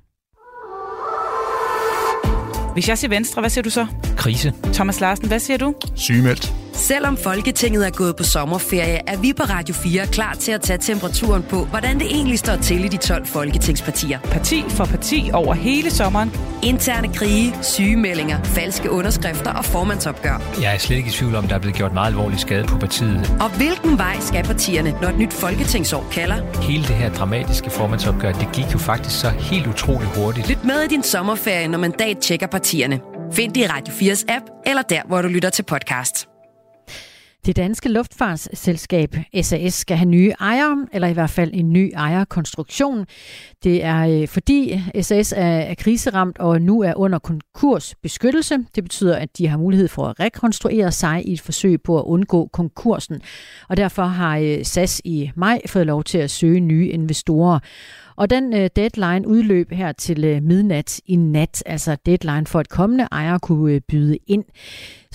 Hvis 2.74 2.89
jeg 2.89 2.98
siger 2.98 3.10
venstre, 3.10 3.41
hvad 3.41 3.50
siger 3.50 3.63
du 3.63 3.69
så? 3.69 3.88
Krise. 4.17 4.53
Thomas 4.63 5.01
Larsen, 5.01 5.27
hvad 5.27 5.39
siger 5.39 5.57
du? 5.57 5.74
Sygemeldt. 5.95 6.64
Selvom 6.75 7.17
Folketinget 7.17 7.88
er 7.88 7.89
gået 7.89 8.15
på 8.15 8.24
sommerferie, 8.24 9.10
er 9.10 9.17
vi 9.17 9.34
på 9.34 9.44
Radio 9.44 9.75
4 9.75 10.08
klar 10.08 10.34
til 10.34 10.51
at 10.51 10.62
tage 10.62 10.77
temperaturen 10.77 11.44
på, 11.44 11.65
hvordan 11.65 12.00
det 12.00 12.08
egentlig 12.08 12.39
står 12.39 12.55
til 12.55 12.86
i 12.86 12.88
de 12.88 12.98
12 12.98 13.25
folketingspartier. 13.25 14.20
Parti 14.20 14.63
for 14.70 14.85
parti 14.85 15.29
over 15.33 15.53
hele 15.53 15.92
sommeren. 15.92 16.31
Interne 16.64 17.14
krige, 17.14 17.55
sygemeldinger, 17.64 18.44
falske 18.44 18.92
underskrifter 18.92 19.53
og 19.53 19.66
formandsopgør. 19.66 20.42
Jeg 20.61 20.74
er 20.74 20.77
slet 20.77 20.98
ikke 20.98 21.09
i 21.09 21.11
tvivl 21.11 21.35
om, 21.35 21.48
der 21.48 21.55
er 21.55 21.59
blevet 21.59 21.75
gjort 21.75 21.94
meget 21.94 22.07
alvorlig 22.07 22.40
skade 22.40 22.68
på 22.68 22.77
partiet. 22.77 23.38
Og 23.42 23.50
hvilken 23.57 23.98
vej 23.98 24.16
skal 24.20 24.44
partierne, 24.44 24.98
når 25.01 25.07
et 25.07 25.18
nyt 25.18 25.33
folketingsår 25.33 26.07
kalder? 26.11 26.61
Hele 26.61 26.83
det 26.83 26.96
her 26.96 27.14
dramatiske 27.14 27.70
formandsopgør, 27.70 28.31
det 28.31 28.48
gik 28.53 28.74
jo 28.74 28.77
faktisk 28.77 29.20
så 29.20 29.29
helt 29.29 29.68
utroligt 29.68 30.18
hurtigt. 30.18 30.50
Lyt 30.50 30.64
med 30.64 30.81
i 30.81 30.88
din 30.88 31.03
sommerferie, 31.03 31.68
når 31.68 31.77
mandat 31.77 32.18
tjekker 32.18 32.48
partierne. 32.48 33.00
Find 33.33 33.53
det 33.53 33.61
i 33.61 33.68
Radio 33.68 33.94
4's 33.94 34.25
app, 34.27 34.46
eller 34.66 34.81
der, 34.81 35.01
hvor 35.07 35.22
du 35.22 35.27
lytter 35.27 35.50
til 35.50 35.64
podcast. 35.64 36.34
Det 37.46 37.55
danske 37.55 37.90
luftfartsselskab 37.90 39.16
SAS 39.42 39.74
skal 39.74 39.98
have 39.98 40.10
nye 40.10 40.34
ejere, 40.40 40.88
eller 40.94 41.08
i 41.08 41.14
hvert 41.14 41.29
fald 41.29 41.51
en 41.53 41.74
ny 41.74 41.92
ejerkonstruktion. 41.96 43.05
Det 43.64 43.84
er 43.84 44.22
øh, 44.22 44.27
fordi 44.27 44.81
SAS 45.01 45.34
er 45.38 45.74
kriseramt 45.74 46.40
og 46.40 46.62
nu 46.62 46.81
er 46.81 46.94
under 46.96 47.20
konkursbeskyttelse. 47.20 48.58
Det 48.75 48.84
betyder, 48.84 49.16
at 49.16 49.38
de 49.38 49.48
har 49.48 49.58
mulighed 49.58 49.88
for 49.88 50.05
at 50.05 50.20
rekonstruere 50.20 50.92
sig 50.92 51.27
i 51.27 51.34
et 51.34 51.42
forsøg 51.42 51.81
på 51.81 52.00
at 52.00 52.03
undgå 52.03 52.50
konkursen. 52.53 53.22
Og 53.70 53.77
derfor 53.77 54.03
har 54.03 54.38
øh, 54.38 54.64
SAS 54.64 55.01
i 55.05 55.31
maj 55.36 55.62
fået 55.68 55.86
lov 55.86 56.03
til 56.03 56.18
at 56.18 56.31
søge 56.31 56.60
nye 56.60 56.88
investorer. 56.88 57.60
Og 58.18 58.29
den 58.29 58.53
øh, 58.53 58.70
deadline 58.75 59.27
udløb 59.27 59.72
her 59.72 59.92
til 59.92 60.24
øh, 60.24 60.44
midnat 60.44 61.01
i 61.05 61.16
nat, 61.16 61.64
altså 61.66 61.98
deadline 62.05 62.46
for 62.46 62.60
at 62.60 62.70
kommende 62.70 63.08
ejer 63.12 63.38
kunne 63.38 63.74
øh, 63.74 63.81
byde 63.88 64.18
ind. 64.27 64.44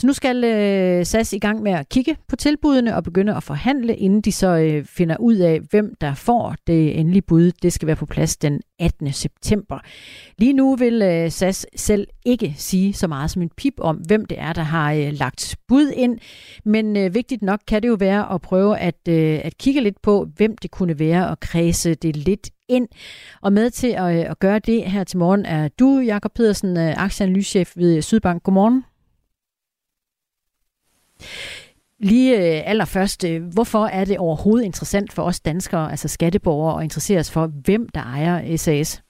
Så 0.00 0.06
nu 0.06 0.12
skal 0.12 0.44
øh, 0.44 1.06
SAS 1.06 1.32
i 1.32 1.38
gang 1.38 1.62
med 1.62 1.72
at 1.72 1.88
kigge 1.88 2.16
på 2.28 2.36
tilbudene 2.36 2.96
og 2.96 3.04
begynde 3.04 3.36
at 3.36 3.42
forhandle, 3.42 3.96
inden 3.96 4.20
de 4.20 4.32
så 4.32 4.48
øh, 4.48 4.84
finder 4.84 5.16
ud 5.16 5.34
af, 5.34 5.60
hvem 5.70 5.94
der 6.00 6.14
får 6.14 6.54
det 6.66 7.00
endelige 7.00 7.22
bud. 7.22 7.52
Det 7.62 7.72
skal 7.72 7.86
være 7.86 7.96
på 7.96 8.06
plads 8.06 8.36
den 8.36 8.60
18. 8.78 9.12
september. 9.12 9.78
Lige 10.38 10.52
nu 10.52 10.76
vil 10.76 11.02
øh, 11.02 11.30
SAS 11.30 11.66
selv 11.76 12.06
ikke 12.26 12.54
sige 12.56 12.92
så 12.92 13.08
meget 13.08 13.30
som 13.30 13.42
en 13.42 13.50
pip 13.56 13.74
om, 13.78 13.96
hvem 13.96 14.24
det 14.24 14.40
er, 14.40 14.52
der 14.52 14.62
har 14.62 14.92
øh, 14.92 15.12
lagt 15.12 15.56
bud 15.68 15.90
ind. 15.96 16.18
Men 16.64 16.96
øh, 16.96 17.14
vigtigt 17.14 17.42
nok 17.42 17.60
kan 17.68 17.82
det 17.82 17.88
jo 17.88 17.96
være 18.00 18.34
at 18.34 18.40
prøve 18.40 18.78
at, 18.78 19.08
øh, 19.08 19.40
at 19.44 19.58
kigge 19.58 19.80
lidt 19.80 20.02
på, 20.02 20.28
hvem 20.36 20.56
det 20.56 20.70
kunne 20.70 20.98
være 20.98 21.28
og 21.28 21.40
kredse 21.40 21.94
det 21.94 22.16
lidt 22.16 22.50
ind. 22.68 22.88
Og 23.42 23.52
med 23.52 23.70
til 23.70 23.88
at, 23.88 24.18
øh, 24.18 24.30
at 24.30 24.38
gøre 24.38 24.58
det 24.58 24.84
her 24.84 25.04
til 25.04 25.18
morgen 25.18 25.44
er 25.44 25.68
du, 25.68 25.98
Jakob 25.98 26.32
Pedersen, 26.34 26.76
øh, 26.76 26.94
aktieanalysechef 26.96 27.72
ved 27.76 28.02
Sydbank. 28.02 28.42
Godmorgen. 28.42 28.89
Lige 32.02 32.36
øh, 32.36 32.62
allerførst, 32.70 33.24
øh, 33.24 33.42
hvorfor 33.52 33.86
er 33.86 34.04
det 34.04 34.18
overhovedet 34.18 34.64
interessant 34.64 35.12
for 35.12 35.22
os 35.22 35.40
danskere, 35.40 35.90
altså 35.90 36.08
skatteborgere, 36.08 36.78
at 36.78 36.84
interessere 36.84 37.20
os 37.20 37.30
for, 37.30 37.46
hvem 37.64 37.88
der 37.88 38.00
ejer 38.02 38.56
SAS? 38.56 39.02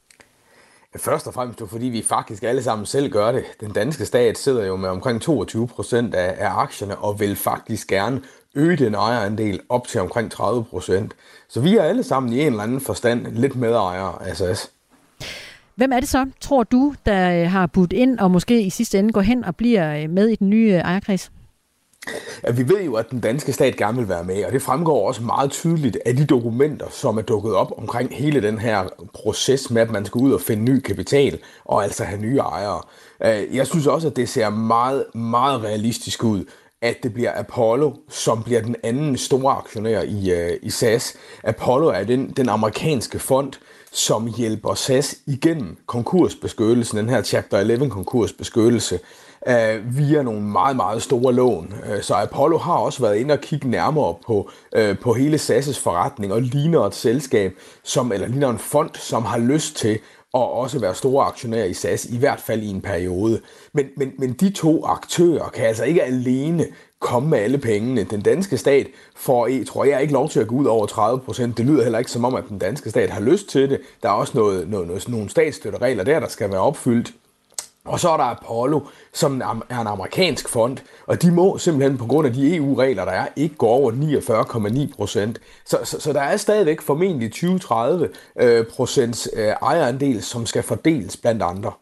Først 0.96 1.26
og 1.26 1.34
fremmest 1.34 1.62
fordi 1.66 1.86
vi 1.86 2.02
faktisk 2.02 2.42
alle 2.42 2.62
sammen 2.62 2.86
selv 2.86 3.10
gør 3.10 3.32
det. 3.32 3.44
Den 3.60 3.72
danske 3.72 4.06
stat 4.06 4.38
sidder 4.38 4.66
jo 4.66 4.76
med 4.76 4.88
omkring 4.88 5.20
22 5.20 5.68
procent 5.68 6.14
af, 6.14 6.34
af 6.38 6.58
aktierne 6.58 6.98
og 6.98 7.20
vil 7.20 7.36
faktisk 7.36 7.88
gerne 7.88 8.22
øge 8.54 8.76
den 8.76 8.94
ejerandel 8.94 9.60
op 9.68 9.86
til 9.86 10.00
omkring 10.00 10.30
30 10.30 10.64
procent. 10.64 11.14
Så 11.48 11.60
vi 11.60 11.76
er 11.76 11.82
alle 11.82 12.02
sammen 12.02 12.32
i 12.32 12.40
en 12.40 12.46
eller 12.46 12.62
anden 12.62 12.80
forstand 12.80 13.26
lidt 13.26 13.56
medejere 13.56 14.28
af 14.28 14.36
SAS. 14.36 14.70
Hvem 15.74 15.92
er 15.92 16.00
det 16.00 16.08
så, 16.08 16.26
tror 16.40 16.62
du, 16.62 16.94
der 17.06 17.44
har 17.44 17.66
budt 17.66 17.92
ind 17.92 18.18
og 18.18 18.30
måske 18.30 18.62
i 18.62 18.70
sidste 18.70 18.98
ende 18.98 19.12
går 19.12 19.20
hen 19.20 19.44
og 19.44 19.56
bliver 19.56 20.08
med 20.08 20.28
i 20.28 20.36
den 20.36 20.50
nye 20.50 20.72
ejerkreds? 20.72 21.32
Ja, 22.44 22.50
vi 22.50 22.68
ved 22.68 22.82
jo, 22.82 22.94
at 22.94 23.10
den 23.10 23.20
danske 23.20 23.52
stat 23.52 23.76
gerne 23.76 23.98
vil 23.98 24.08
være 24.08 24.24
med, 24.24 24.44
og 24.44 24.52
det 24.52 24.62
fremgår 24.62 25.08
også 25.08 25.22
meget 25.22 25.50
tydeligt 25.50 25.98
af 26.06 26.16
de 26.16 26.24
dokumenter, 26.24 26.86
som 26.90 27.18
er 27.18 27.22
dukket 27.22 27.54
op 27.54 27.72
omkring 27.78 28.14
hele 28.14 28.42
den 28.42 28.58
her 28.58 28.84
proces 29.14 29.70
med, 29.70 29.82
at 29.82 29.90
man 29.90 30.04
skal 30.04 30.18
ud 30.18 30.32
og 30.32 30.40
finde 30.40 30.62
ny 30.62 30.80
kapital 30.80 31.38
og 31.64 31.84
altså 31.84 32.04
have 32.04 32.20
nye 32.20 32.38
ejere. 32.38 32.80
Øh, 33.24 33.56
jeg 33.56 33.66
synes 33.66 33.86
også, 33.86 34.08
at 34.08 34.16
det 34.16 34.28
ser 34.28 34.50
meget, 34.50 35.04
meget 35.14 35.62
realistisk 35.62 36.24
ud, 36.24 36.44
at 36.82 36.96
det 37.02 37.14
bliver 37.14 37.38
Apollo, 37.38 37.92
som 38.08 38.42
bliver 38.42 38.60
den 38.60 38.76
anden 38.82 39.16
store 39.16 39.54
aktionær 39.54 40.02
i, 40.02 40.30
øh, 40.30 40.58
i 40.62 40.70
SAS. 40.70 41.14
Apollo 41.44 41.86
er 41.86 42.04
den, 42.04 42.30
den 42.30 42.48
amerikanske 42.48 43.18
fond, 43.18 43.52
som 43.92 44.34
hjælper 44.36 44.74
SAS 44.74 45.16
igennem 45.26 45.76
konkursbeskyttelsen, 45.86 46.98
den 46.98 47.08
her 47.08 47.22
Chapter 47.22 47.58
11 47.58 47.90
konkursbeskyttelse, 47.90 48.98
øh, 49.48 49.96
via 49.96 50.22
nogle 50.22 50.40
meget, 50.40 50.76
meget 50.76 51.02
store 51.02 51.32
lån. 51.32 51.74
Øh, 51.86 52.02
så 52.02 52.14
Apollo 52.14 52.58
har 52.58 52.76
også 52.76 53.02
været 53.02 53.16
inde 53.16 53.32
og 53.32 53.40
kigge 53.40 53.70
nærmere 53.70 54.14
på, 54.26 54.50
øh, 54.74 54.98
på 54.98 55.12
hele 55.12 55.36
SAS' 55.36 55.82
forretning 55.82 56.32
og 56.32 56.42
ligner 56.42 56.80
et 56.80 56.94
selskab, 56.94 57.52
som, 57.82 58.12
eller 58.12 58.28
ligner 58.28 58.50
en 58.50 58.58
fond, 58.58 58.90
som 58.94 59.24
har 59.24 59.38
lyst 59.38 59.76
til 59.76 59.98
og 60.32 60.52
også 60.52 60.78
være 60.78 60.94
store 60.94 61.24
aktionærer 61.24 61.64
i 61.64 61.74
SAS, 61.74 62.04
i 62.04 62.18
hvert 62.18 62.40
fald 62.40 62.62
i 62.62 62.68
en 62.68 62.80
periode. 62.80 63.40
Men, 63.72 63.86
men, 63.96 64.12
men 64.18 64.32
de 64.32 64.50
to 64.50 64.84
aktører 64.84 65.48
kan 65.48 65.66
altså 65.66 65.84
ikke 65.84 66.02
alene 66.02 66.66
komme 67.00 67.28
med 67.28 67.38
alle 67.38 67.58
pengene. 67.58 68.04
Den 68.04 68.20
danske 68.20 68.58
stat 68.58 68.86
får, 69.16 69.48
tror 69.66 69.84
jeg, 69.84 70.02
ikke 70.02 70.12
lov 70.12 70.28
til 70.28 70.40
at 70.40 70.46
gå 70.46 70.54
ud 70.54 70.64
over 70.64 70.86
30 70.86 71.20
procent. 71.20 71.58
Det 71.58 71.66
lyder 71.66 71.82
heller 71.82 71.98
ikke 71.98 72.10
som 72.10 72.24
om, 72.24 72.34
at 72.34 72.44
den 72.48 72.58
danske 72.58 72.90
stat 72.90 73.10
har 73.10 73.20
lyst 73.20 73.48
til 73.48 73.70
det. 73.70 73.80
Der 74.02 74.08
er 74.08 74.12
også 74.12 74.38
noget, 74.38 74.68
noget, 74.68 74.86
noget, 74.86 75.08
nogle 75.08 75.28
statsstøtteregler 75.28 76.04
der, 76.04 76.20
der 76.20 76.28
skal 76.28 76.50
være 76.50 76.60
opfyldt. 76.60 77.12
Og 77.84 78.00
så 78.00 78.10
er 78.10 78.16
der 78.16 78.24
Apollo, 78.24 78.80
som 79.12 79.40
er 79.40 79.80
en 79.80 79.86
amerikansk 79.86 80.48
fond, 80.48 80.78
og 81.06 81.22
de 81.22 81.30
må 81.30 81.58
simpelthen 81.58 81.98
på 81.98 82.06
grund 82.06 82.26
af 82.26 82.32
de 82.32 82.56
EU-regler, 82.56 83.04
der 83.04 83.12
er, 83.12 83.26
ikke 83.36 83.54
gå 83.54 83.66
over 83.66 83.92
49,9 84.88 84.96
procent. 84.96 85.40
Så, 85.66 85.78
så, 85.84 86.00
så 86.00 86.12
der 86.12 86.20
er 86.20 86.36
stadigvæk 86.36 86.80
formentlig 86.80 87.32
20-30 87.34 88.06
øh, 88.40 88.66
procents 88.66 89.28
øh, 89.36 89.46
ejerandel, 89.62 90.22
som 90.22 90.46
skal 90.46 90.62
fordeles 90.62 91.16
blandt 91.16 91.42
andre. 91.42 91.72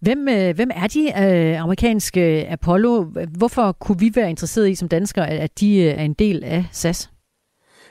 Hvem, 0.00 0.28
øh, 0.28 0.54
hvem 0.54 0.70
er 0.74 0.86
de 0.86 1.24
øh, 1.24 1.62
amerikanske 1.62 2.46
Apollo? 2.50 3.04
Hvorfor 3.36 3.72
kunne 3.72 3.98
vi 3.98 4.12
være 4.14 4.30
interesseret 4.30 4.70
i 4.70 4.74
som 4.74 4.88
danskere, 4.88 5.28
at 5.28 5.60
de 5.60 5.76
øh, 5.76 5.84
er 5.84 6.02
en 6.02 6.12
del 6.12 6.44
af 6.44 6.64
SAS? 6.72 7.10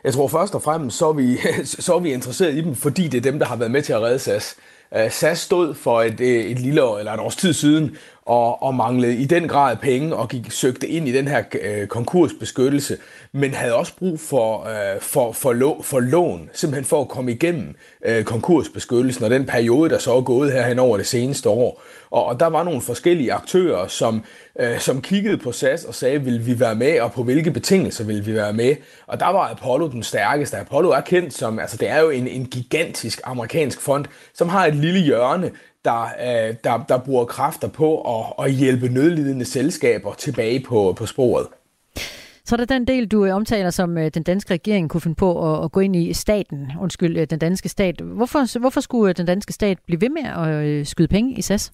Jeg 0.03 0.13
tror 0.13 0.27
først 0.27 0.55
og 0.55 0.61
fremmest, 0.61 0.97
så 0.97 1.09
er, 1.09 1.13
vi, 1.13 1.37
så 1.85 1.95
er 1.95 1.99
vi 1.99 2.13
interesseret 2.13 2.55
i 2.55 2.61
dem, 2.61 2.75
fordi 2.75 3.07
det 3.07 3.17
er 3.17 3.31
dem, 3.31 3.39
der 3.39 3.45
har 3.45 3.55
været 3.55 3.71
med 3.71 3.81
til 3.81 3.93
at 3.93 4.01
redde 4.01 4.19
SAS. 4.19 4.55
Øh, 4.95 5.11
SAS 5.11 5.39
stod 5.39 5.73
for 5.73 6.01
et, 6.01 6.19
øh, 6.19 6.27
et 6.27 6.59
lille 6.59 6.83
år, 6.83 6.99
eller 6.99 7.13
et 7.13 7.19
års 7.19 7.35
tid 7.35 7.53
siden 7.53 7.97
og, 8.27 8.63
og 8.63 8.75
manglede 8.75 9.15
i 9.15 9.25
den 9.25 9.47
grad 9.47 9.77
penge 9.77 10.15
og 10.15 10.29
gik 10.29 10.51
søgte 10.51 10.87
ind 10.87 11.07
i 11.07 11.11
den 11.11 11.27
her 11.27 11.43
øh, 11.61 11.87
konkursbeskyttelse, 11.87 12.97
men 13.31 13.53
havde 13.53 13.75
også 13.75 13.93
brug 13.99 14.19
for, 14.19 14.67
øh, 14.67 15.01
for, 15.01 15.31
for, 15.31 15.53
lå, 15.53 15.81
for 15.81 15.99
lån, 15.99 16.49
simpelthen 16.53 16.85
for 16.85 17.01
at 17.01 17.07
komme 17.07 17.31
igennem 17.31 17.75
øh, 18.05 18.23
konkursbeskyttelsen 18.23 19.23
og 19.23 19.29
den 19.29 19.45
periode, 19.45 19.89
der 19.89 19.97
så 19.97 20.13
er 20.13 20.21
gået 20.21 20.51
her 20.51 20.67
hen 20.67 20.79
over 20.79 20.97
det 20.97 21.07
seneste 21.07 21.49
år. 21.49 21.81
Og, 22.09 22.25
og 22.25 22.39
der 22.39 22.45
var 22.45 22.63
nogle 22.63 22.81
forskellige 22.81 23.33
aktører, 23.33 23.87
som, 23.87 24.23
øh, 24.59 24.79
som 24.79 25.01
kiggede 25.01 25.37
på 25.37 25.51
SAS 25.51 25.83
og 25.83 25.95
sagde, 25.95 26.21
vil 26.21 26.45
vi 26.45 26.59
være 26.59 26.75
med, 26.75 27.01
og 27.01 27.11
på 27.11 27.23
hvilke 27.23 27.51
betingelser 27.51 28.03
vil 28.03 28.25
vi 28.25 28.33
være 28.33 28.53
med. 28.53 28.75
Og 29.07 29.19
der 29.19 29.27
var 29.27 29.51
Apollo 29.51 29.87
den 29.87 30.03
stærkeste. 30.03 30.57
Apollo 30.57 30.89
er 30.89 31.01
kendt 31.01 31.33
som, 31.33 31.59
altså 31.59 31.77
det 31.77 31.89
er 31.89 31.99
jo 31.99 32.09
en, 32.09 32.27
en 32.27 32.45
gigantisk 32.45 33.21
amerikansk 33.23 33.81
fond, 33.81 34.05
som 34.33 34.49
har 34.49 34.65
et 34.65 34.75
lille 34.75 34.99
hjørne, 34.99 35.51
der, 35.87 36.03
øh, 36.03 36.55
der, 36.63 36.85
der 36.89 36.97
bruger 36.97 37.25
kræfter 37.25 37.67
på 37.67 38.19
at, 38.19 38.45
at 38.45 38.51
hjælpe 38.53 38.89
nødlidende 38.89 39.45
selskaber 39.45 40.13
tilbage 40.13 40.59
på, 40.59 40.93
på 40.97 41.05
sporet. 41.05 41.47
Så 42.45 42.55
er 42.55 42.57
der 42.57 42.65
den 42.65 42.87
del, 42.87 43.07
du 43.07 43.25
øh, 43.25 43.35
omtaler, 43.35 43.69
som 43.69 43.97
øh, 43.97 44.11
den 44.13 44.23
danske 44.23 44.53
regering 44.53 44.89
kunne 44.89 45.01
finde 45.01 45.15
på 45.15 45.53
at, 45.53 45.65
at 45.65 45.71
gå 45.71 45.79
ind 45.79 45.95
i 45.95 46.13
staten, 46.13 46.71
undskyld, 46.81 47.17
øh, 47.17 47.27
den 47.29 47.39
danske 47.39 47.69
stat. 47.69 48.01
Hvorfor, 48.01 48.59
hvorfor 48.59 48.81
skulle 48.81 49.13
den 49.13 49.25
danske 49.25 49.53
stat 49.53 49.77
blive 49.85 50.01
ved 50.01 50.09
med 50.09 50.23
at 50.23 50.87
skyde 50.87 51.07
penge 51.07 51.37
i 51.37 51.41
SAS? 51.41 51.71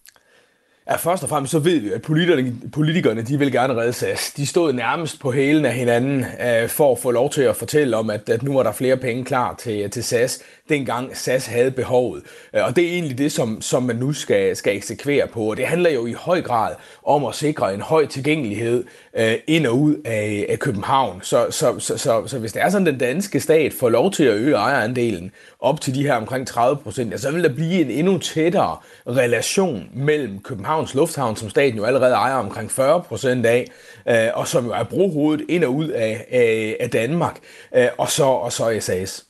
Ja, 0.89 0.95
først 0.95 1.23
og 1.23 1.29
fremmest 1.29 1.51
så 1.51 1.59
ved 1.59 1.79
vi, 1.79 1.91
at 1.91 2.01
politikerne, 2.01 2.55
politikerne 2.73 3.21
de 3.21 3.39
vil 3.39 3.51
gerne 3.51 3.75
redde 3.75 3.93
SAS. 3.93 4.31
De 4.37 4.47
stod 4.47 4.73
nærmest 4.73 5.19
på 5.19 5.31
hælen 5.31 5.65
af 5.65 5.73
hinanden 5.73 6.25
øh, 6.47 6.69
for 6.69 6.91
at 6.91 6.99
få 6.99 7.11
lov 7.11 7.29
til 7.29 7.41
at 7.41 7.55
fortælle 7.55 7.97
om, 7.97 8.09
at, 8.09 8.29
at 8.29 8.43
nu 8.43 8.53
var 8.53 8.63
der 8.63 8.71
flere 8.71 8.97
penge 8.97 9.25
klar 9.25 9.55
til, 9.55 9.89
til 9.89 10.03
SAS, 10.03 10.43
dengang 10.69 11.17
SAS 11.17 11.45
havde 11.45 11.71
behovet. 11.71 12.23
Øh, 12.53 12.63
og 12.65 12.75
det 12.75 12.83
er 12.83 12.91
egentlig 12.91 13.17
det, 13.17 13.31
som, 13.31 13.61
som 13.61 13.83
man 13.83 13.95
nu 13.95 14.13
skal, 14.13 14.55
skal 14.55 14.75
eksekvere 14.75 15.27
på. 15.27 15.39
Og 15.49 15.57
det 15.57 15.65
handler 15.65 15.89
jo 15.89 16.05
i 16.05 16.13
høj 16.13 16.41
grad 16.41 16.75
om 17.05 17.25
at 17.25 17.35
sikre 17.35 17.73
en 17.73 17.81
høj 17.81 18.05
tilgængelighed 18.05 18.83
øh, 19.17 19.33
ind 19.47 19.67
og 19.67 19.79
ud 19.79 19.95
af, 20.05 20.45
af 20.49 20.59
København. 20.59 21.19
Så, 21.21 21.47
så, 21.49 21.79
så, 21.79 21.97
så, 21.97 22.23
så 22.27 22.39
hvis 22.39 22.53
det 22.53 22.61
er 22.61 22.69
sådan, 22.69 22.87
at 22.87 22.91
den 22.91 22.99
danske 22.99 23.39
stat 23.39 23.73
får 23.73 23.89
lov 23.89 24.11
til 24.11 24.23
at 24.23 24.33
øge 24.33 24.55
ejerandelen 24.55 25.31
op 25.59 25.81
til 25.81 25.95
de 25.95 26.03
her 26.03 26.13
omkring 26.13 26.47
30 26.47 26.77
procent, 26.77 27.11
ja, 27.11 27.17
så 27.17 27.31
vil 27.31 27.43
der 27.43 27.53
blive 27.53 27.81
en 27.81 27.91
endnu 27.91 28.17
tættere 28.17 28.77
relation 29.07 29.89
mellem 29.93 30.39
Københavns 30.39 30.93
Lufthavn, 30.93 31.35
som 31.35 31.49
staten 31.49 31.77
jo 31.77 31.83
allerede 31.83 32.13
ejer 32.13 32.35
omkring 32.35 32.71
40 32.71 33.01
procent 33.01 33.45
af, 33.45 33.67
øh, 34.09 34.15
og 34.33 34.47
som 34.47 34.65
jo 34.65 34.71
er 34.71 34.83
brohovedet 34.83 35.45
ind 35.49 35.63
og 35.63 35.75
ud 35.75 35.87
af, 35.87 36.25
af, 36.31 36.77
af 36.79 36.89
Danmark, 36.89 37.39
øh, 37.75 37.87
og, 37.97 38.09
så, 38.09 38.23
og 38.23 38.51
så 38.51 38.77
SAS. 38.79 39.25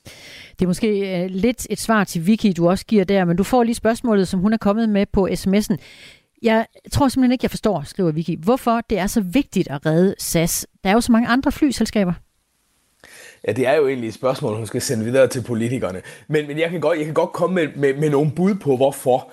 Det 0.60 0.66
er 0.66 0.68
måske 0.68 1.22
øh, 1.24 1.30
lidt 1.30 1.68
et 1.70 1.80
svar 1.80 2.04
til 2.04 2.28
Vicky, 2.28 2.54
du 2.58 2.70
også 2.70 2.86
giver 2.86 3.04
der, 3.04 3.26
men 3.26 3.38
du 3.38 3.44
får 3.44 3.64
lige 3.64 3.76
spørgsmålet, 3.76 4.28
som 4.28 4.40
hun 4.40 4.54
er 4.54 4.58
kommet 4.58 4.90
med 4.90 5.06
på 5.14 5.28
sms'en. 5.32 5.78
Jeg 6.44 6.66
tror 6.92 7.08
simpelthen 7.08 7.32
ikke, 7.32 7.44
jeg 7.44 7.52
forstår, 7.52 7.84
skriver 7.86 8.12
Vicky, 8.12 8.38
hvorfor 8.44 8.82
det 8.90 9.00
er 9.00 9.08
så 9.08 9.22
vigtigt 9.22 9.68
at 9.68 9.86
redde 9.86 10.16
SAS. 10.18 10.68
Der 10.84 10.90
er 10.90 10.94
jo 10.94 11.02
så 11.02 11.12
mange 11.12 11.28
andre 11.28 11.52
flyselskaber. 11.52 12.14
Ja, 13.48 13.52
det 13.52 13.68
er 13.68 13.74
jo 13.76 13.88
egentlig 13.88 14.08
et 14.08 14.14
spørgsmål, 14.14 14.56
hun 14.56 14.66
skal 14.66 14.82
sende 14.82 15.06
videre 15.06 15.28
til 15.28 15.42
politikerne. 15.42 16.02
Men, 16.28 16.48
men 16.48 16.60
jeg, 16.60 16.70
kan 16.70 16.82
godt, 16.82 16.98
jeg 16.98 17.06
kan 17.06 17.14
godt 17.14 17.32
komme 17.32 17.56
med, 17.56 17.68
med, 17.76 17.94
med 17.94 18.10
nogle 18.10 18.32
bud 18.32 18.56
på, 18.56 18.76
hvorfor. 18.76 19.32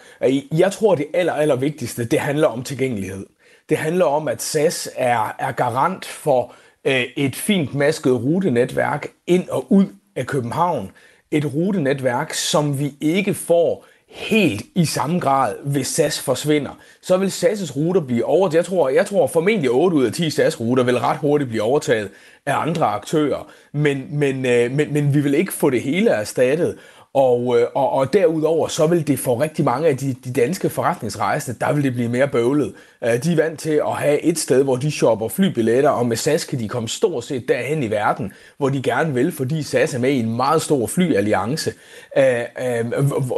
Jeg 0.53 0.73
tror, 0.73 0.95
det 0.95 1.07
aller, 1.15 1.33
aller 1.33 1.57
vigtigste, 1.57 2.05
det 2.05 2.21
handler 2.21 2.47
om 2.47 2.63
tilgængelighed. 2.63 3.27
Det 3.69 3.79
handler 3.79 4.05
om, 4.05 4.29
at 4.29 4.43
SAS 4.43 4.91
er, 4.97 5.37
er 5.39 5.53
garant 5.53 6.05
for 6.05 6.55
øh, 6.85 7.05
et 7.17 7.37
fint 7.37 7.75
masket 7.75 8.13
rutenetværk 8.13 9.09
ind 9.27 9.49
og 9.49 9.73
ud 9.73 9.87
af 10.17 10.27
København. 10.27 10.91
Et 11.31 11.55
rutenetværk, 11.55 12.33
som 12.33 12.79
vi 12.79 12.95
ikke 13.01 13.35
får 13.35 13.87
helt 14.11 14.63
i 14.75 14.85
samme 14.85 15.19
grad, 15.19 15.55
hvis 15.65 15.87
SAS 15.87 16.21
forsvinder. 16.21 16.79
Så 17.03 17.17
vil 17.17 17.31
SAS' 17.31 17.77
ruter 17.77 18.01
blive 18.01 18.25
overtaget. 18.25 18.57
Jeg 18.57 18.65
tror, 18.65 18.89
jeg 18.89 19.07
tror 19.07 19.27
formentlig 19.27 19.71
8 19.71 19.97
ud 19.97 20.05
af 20.05 20.13
10 20.13 20.31
SAS-ruter 20.31 20.83
vil 20.83 20.99
ret 20.99 21.17
hurtigt 21.17 21.51
blive 21.51 21.63
overtaget 21.63 22.11
af 22.47 22.57
andre 22.57 22.87
aktører. 22.87 23.51
Men, 23.73 24.07
men, 24.11 24.47
øh, 24.47 24.71
men, 24.71 24.93
men 24.93 25.15
vi 25.15 25.21
vil 25.21 25.35
ikke 25.35 25.53
få 25.53 25.71
det 25.71 25.83
hele 25.83 26.11
erstattet. 26.11 26.77
Og, 27.15 27.59
øh, 27.59 27.67
og, 27.75 27.93
og 27.93 28.13
derudover, 28.13 28.69
så 28.69 28.87
vil 28.87 29.07
det 29.07 29.19
for 29.19 29.41
rigtig 29.41 29.65
mange 29.65 29.89
af 29.89 29.97
de, 29.97 30.15
de 30.25 30.33
danske 30.33 30.71
forretningsrejsende, 30.71 31.59
der 31.61 31.73
vil 31.73 31.85
det 31.85 31.93
blive 31.93 32.09
mere 32.09 32.29
bøvlet. 32.29 32.73
Øh, 33.05 33.25
de 33.25 33.33
er 33.33 33.37
vant 33.37 33.61
til 33.61 33.81
at 33.87 33.93
have 33.93 34.23
et 34.23 34.39
sted, 34.39 34.63
hvor 34.63 34.77
de 34.77 34.91
shopper 34.91 35.29
flybilletter, 35.29 35.91
og 35.91 36.07
med 36.07 36.17
SAS 36.17 36.45
kan 36.45 36.59
de 36.59 36.69
komme 36.69 36.89
stort 36.89 37.25
set 37.25 37.49
derhen 37.49 37.83
i 37.83 37.91
verden, 37.91 38.33
hvor 38.59 38.69
de 38.69 38.83
gerne 38.83 39.15
vil, 39.15 39.33
fordi 39.33 39.63
SAS 39.63 39.95
er 39.95 39.99
med 39.99 40.11
i 40.11 40.19
en 40.19 40.37
meget 40.37 40.63
stor 40.63 40.87
flyalliance, 40.87 41.73
øh, 42.17 42.41
øh 42.41 42.85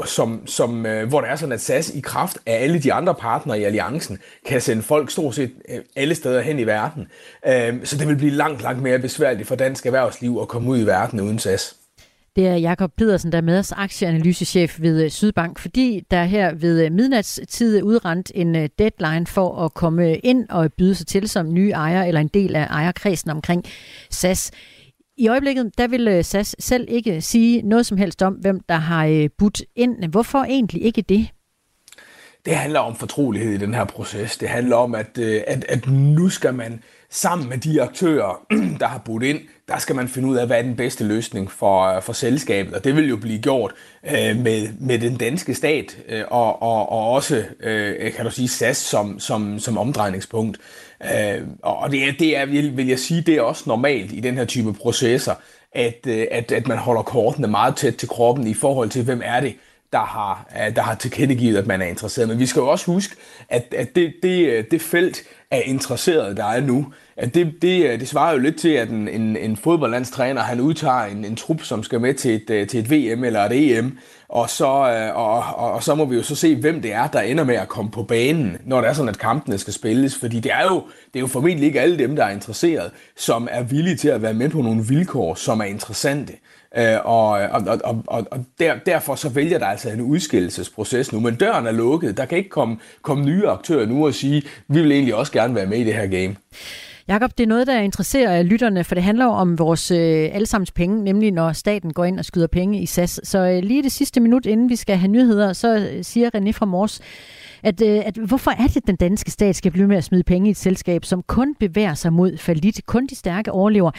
som, 0.05 0.47
som, 0.47 0.87
øh, 0.87 1.09
hvor 1.09 1.21
det 1.21 1.31
er 1.31 1.37
sådan, 1.37 1.53
at 1.53 1.61
SAS 1.61 1.91
i 1.91 2.01
kraft 2.01 2.39
af 2.47 2.63
alle 2.63 2.79
de 2.79 2.93
andre 2.93 3.15
partnere 3.15 3.61
i 3.61 3.65
alliancen, 3.65 4.19
kan 4.47 4.61
sende 4.61 4.83
folk 4.83 5.11
stort 5.11 5.35
set 5.35 5.51
øh, 5.69 5.79
alle 5.97 6.15
steder 6.15 6.41
hen 6.41 6.59
i 6.59 6.67
verden. 6.67 7.07
Så 7.85 7.97
det 7.99 8.09
vil 8.09 8.17
blive 8.17 8.33
langt, 8.33 8.63
langt 8.63 8.83
mere 8.83 8.99
besværligt 8.99 9.49
for 9.49 9.55
dansk 9.55 9.87
erhvervsliv 9.87 10.39
at 10.43 10.49
komme 10.49 10.71
ud 10.71 10.79
i 10.79 10.87
verden 10.87 11.21
uden 11.21 11.39
SAS. 11.39 11.82
Det 12.37 12.47
er 12.47 12.55
Jakob 12.55 12.93
Pedersen, 12.97 13.33
der 13.33 13.39
er 13.39 13.43
med 13.43 13.59
os, 13.59 13.73
aktieanalysechef 13.73 14.81
ved 14.81 15.05
øh, 15.05 15.11
Sydbank, 15.11 15.59
fordi 15.59 16.07
der 16.11 16.25
her 16.25 16.55
ved 16.55 16.85
øh, 16.85 16.93
midnatstid 16.93 17.83
udrendt 17.83 18.33
en 18.35 18.57
øh, 18.57 18.69
deadline 18.79 19.27
for 19.27 19.65
at 19.65 19.75
komme 19.75 20.17
ind 20.17 20.49
og 20.49 20.73
byde 20.79 20.95
sig 20.95 21.07
til 21.07 21.29
som 21.29 21.53
nye 21.53 21.71
ejer 21.71 22.05
eller 22.05 22.21
en 22.21 22.29
del 22.29 22.57
af 22.57 22.67
ejerkredsen 22.67 23.31
omkring 23.31 23.65
SAS. 24.11 24.51
I 25.17 25.29
øjeblikket, 25.29 25.79
der 25.79 25.89
vil 25.89 26.25
SAS 26.25 26.57
selv 26.59 26.87
ikke 26.89 27.21
sige 27.21 27.63
noget 27.63 27.87
som 27.87 27.99
helst 27.99 28.23
om, 28.23 28.33
hvem 28.33 28.61
der 28.69 28.75
har 28.75 29.29
budt 29.39 29.63
ind. 29.77 30.05
Hvorfor 30.05 30.45
egentlig 30.45 30.83
ikke 30.83 31.03
det? 31.03 31.29
Det 32.45 32.57
handler 32.57 32.81
om 32.81 32.97
fortrolighed 32.97 33.53
i 33.53 33.57
den 33.57 33.75
her 33.75 33.85
proces. 33.85 34.39
Det 34.39 34.49
handler 34.49 34.77
om, 34.77 34.95
at, 34.95 35.19
at, 35.19 35.65
at 35.69 35.87
nu 35.89 36.29
skal 36.29 36.55
man 36.55 36.83
sammen 37.15 37.49
med 37.49 37.59
de 37.59 37.83
aktører, 37.83 38.47
der 38.81 38.87
har 38.87 38.99
budt 38.99 39.23
ind, 39.23 39.41
der 39.69 39.79
skal 39.79 39.97
man 39.97 40.09
finde 40.09 40.29
ud 40.29 40.37
af, 40.37 40.47
hvad 40.47 40.59
er 40.59 40.63
den 40.63 40.77
bedste 40.77 41.05
løsning 41.05 41.51
for, 41.51 41.83
øh, 41.83 42.03
for 42.03 42.13
selskabet. 42.13 42.75
Og 42.75 42.85
det 42.85 42.97
vil 42.97 43.09
jo 43.09 43.17
blive 43.17 43.39
gjort 43.39 43.73
øh, 44.07 44.37
med, 44.37 44.69
med 44.81 44.99
den 44.99 45.17
danske 45.17 45.55
stat, 45.55 45.99
øh, 46.09 46.25
og, 46.31 46.63
og, 46.63 46.93
og 46.93 47.11
også, 47.11 47.45
øh, 47.61 48.13
kan 48.13 48.25
du 48.25 48.31
sige, 48.31 48.49
SAS 48.49 48.77
som, 48.77 49.21
som, 49.21 49.59
som 49.59 49.79
omdrejningspunkt. 49.79 50.59
Øh, 51.05 51.43
og 51.63 51.91
det 51.91 52.09
er, 52.09 52.13
det 52.19 52.37
er, 52.37 52.47
vil 52.71 52.89
jeg 52.89 52.99
sige, 52.99 53.21
det 53.21 53.35
er 53.35 53.43
også 53.43 53.65
normalt 53.67 54.13
i 54.13 54.21
den 54.21 54.37
her 54.37 54.45
type 54.45 54.73
processer, 54.73 55.35
at, 55.73 56.07
øh, 56.07 56.27
at, 56.31 56.53
at 56.53 56.69
man 56.69 56.79
holder 56.79 57.03
kortene 57.03 57.49
meget 57.49 57.77
tæt 57.77 57.95
til 57.95 58.09
kroppen 58.09 58.47
i 58.47 58.55
forhold 58.55 58.91
til, 58.91 59.05
hvem 59.05 59.23
er 59.25 59.41
det, 59.41 59.55
der 59.93 60.05
har, 60.05 60.47
øh, 60.57 60.77
der 60.77 60.83
har 60.83 60.95
tilkendegivet, 60.95 61.57
at 61.57 61.67
man 61.67 61.83
er 61.83 61.87
interesseret. 61.87 62.29
Men 62.29 62.39
vi 62.39 62.47
skal 62.47 62.61
jo 62.61 62.69
også 62.69 62.87
huske, 62.87 63.17
at, 63.49 63.75
at 63.77 63.95
det, 63.95 64.15
det, 64.23 64.47
øh, 64.47 64.65
det 64.71 64.83
felt 64.83 65.23
af 65.51 65.63
interesserede, 65.67 66.37
der 66.37 66.45
er 66.45 66.61
nu, 66.61 66.87
at 67.17 67.35
det, 67.35 67.55
det, 67.63 67.87
øh, 67.87 68.01
det 68.01 68.09
svarer 68.09 68.33
jo 68.33 68.39
lidt 68.39 68.57
til, 68.57 68.69
at 68.69 68.89
en, 68.89 69.09
en, 69.09 69.37
en 69.37 69.57
fodboldlandstræner, 69.57 70.41
han 70.43 70.61
udtager 70.61 71.05
en, 71.05 71.25
en 71.25 71.37
trup, 71.37 71.63
som 71.63 71.83
skal 71.83 72.01
med 72.01 72.15
til 72.15 72.35
et, 72.35 72.69
til 72.69 72.81
et 72.81 72.91
VM 72.91 73.25
eller 73.25 73.41
et 73.41 73.79
EM, 73.79 73.99
og 74.29 74.51
så, 74.51 74.65
og, 75.15 75.45
og, 75.57 75.73
og 75.73 75.83
så 75.83 75.95
må 75.95 76.05
vi 76.05 76.17
jo 76.17 76.23
så 76.23 76.35
se, 76.35 76.57
hvem 76.57 76.83
det 76.83 76.93
er, 76.93 77.07
der 77.07 77.21
ender 77.21 77.45
med 77.45 77.55
at 77.55 77.69
komme 77.69 77.91
på 77.91 78.03
banen, 78.03 78.57
når 78.65 78.81
det 78.81 78.89
er 78.89 78.93
sådan, 78.93 79.09
at 79.09 79.19
kampene 79.19 79.59
skal 79.59 79.73
spilles. 79.73 80.17
Fordi 80.17 80.41
det 80.41 80.53
er 80.53 80.65
jo, 80.65 80.83
det 81.07 81.17
er 81.17 81.21
jo 81.21 81.27
formentlig 81.27 81.67
ikke 81.67 81.81
alle 81.81 81.99
dem, 81.99 82.17
der 82.17 82.25
er 82.25 82.31
interesseret, 82.31 82.91
som 83.17 83.49
er 83.51 83.63
villige 83.63 83.97
til 83.97 84.09
at 84.09 84.23
være 84.23 84.35
med 84.35 84.49
på 84.49 84.63
nogle 84.63 84.85
vilkår, 84.89 85.35
som 85.35 85.61
er 85.61 85.65
interessante. 85.65 86.33
Øh, 86.77 86.97
og, 87.05 87.29
og, 87.29 87.63
og, 87.85 88.05
og, 88.07 88.27
og 88.31 88.45
der, 88.59 88.75
derfor 88.87 89.15
så 89.15 89.29
vælger 89.29 89.59
der 89.59 89.67
altså 89.67 89.91
en 89.91 90.01
udskillelsesproces 90.01 91.13
nu. 91.13 91.21
Men 91.21 91.35
døren 91.35 91.67
er 91.67 91.73
lukket. 91.73 92.17
Der 92.17 92.25
kan 92.25 92.39
ikke 92.39 92.51
komme, 92.51 92.79
komme 93.03 93.25
nye 93.25 93.49
aktører 93.49 93.87
nu 93.87 94.07
og 94.07 94.15
sige, 94.15 94.43
vi 94.69 94.83
vil 94.83 94.93
egentlig 94.93 95.15
også 95.15 95.33
gerne 95.33 95.55
være 95.55 95.67
med 95.67 95.79
i 95.79 95.85
det 95.85 95.95
her 95.95 96.07
game. 96.07 96.37
Jakob, 97.09 97.31
det 97.39 97.45
er 97.45 97.49
noget, 97.49 97.67
der 97.67 97.79
interesserer 97.79 98.43
lytterne, 98.43 98.85
for 98.85 98.95
det 98.95 99.05
handler 99.05 99.25
jo 99.25 99.31
om 99.31 99.59
vores 99.59 99.91
øh, 99.91 100.31
allesammens 100.33 100.71
penge, 100.71 101.05
nemlig 101.05 101.33
når 101.33 101.53
staten 101.53 101.93
går 101.93 102.05
ind 102.05 102.19
og 102.19 102.25
skyder 102.25 102.47
penge 102.47 102.83
i 102.83 102.87
SAS. 102.87 103.21
Så 103.25 103.39
øh, 103.39 103.63
lige 103.63 103.83
det 103.83 103.93
sidste 103.93 104.21
minut, 104.21 104.47
inden 104.47 104.69
vi 104.69 104.77
skal 104.77 104.97
have 104.97 105.11
nyheder, 105.11 105.53
så 105.53 105.77
øh, 105.77 106.05
siger 106.05 106.31
René 106.35 106.51
fra 106.51 106.67
Mors, 106.67 107.01
at, 107.63 107.83
øh, 107.83 108.03
at 108.07 108.17
hvorfor 108.17 108.51
er 108.51 108.67
det, 108.67 108.77
at 108.77 108.87
den 108.87 108.97
danske 108.97 109.31
stat 109.31 109.57
skal 109.57 109.73
blive 109.73 109.87
med 109.87 109.97
at 109.97 110.05
smide 110.05 110.23
penge 110.23 110.49
i 110.49 110.51
et 110.51 110.57
selskab, 110.57 111.05
som 111.05 111.23
kun 111.23 111.55
bevæger 111.55 111.95
sig 111.95 112.13
mod 112.13 112.37
falit, 112.37 112.87
kun 112.87 113.07
de 113.07 113.15
stærke 113.15 113.53
overlever. 113.53 113.91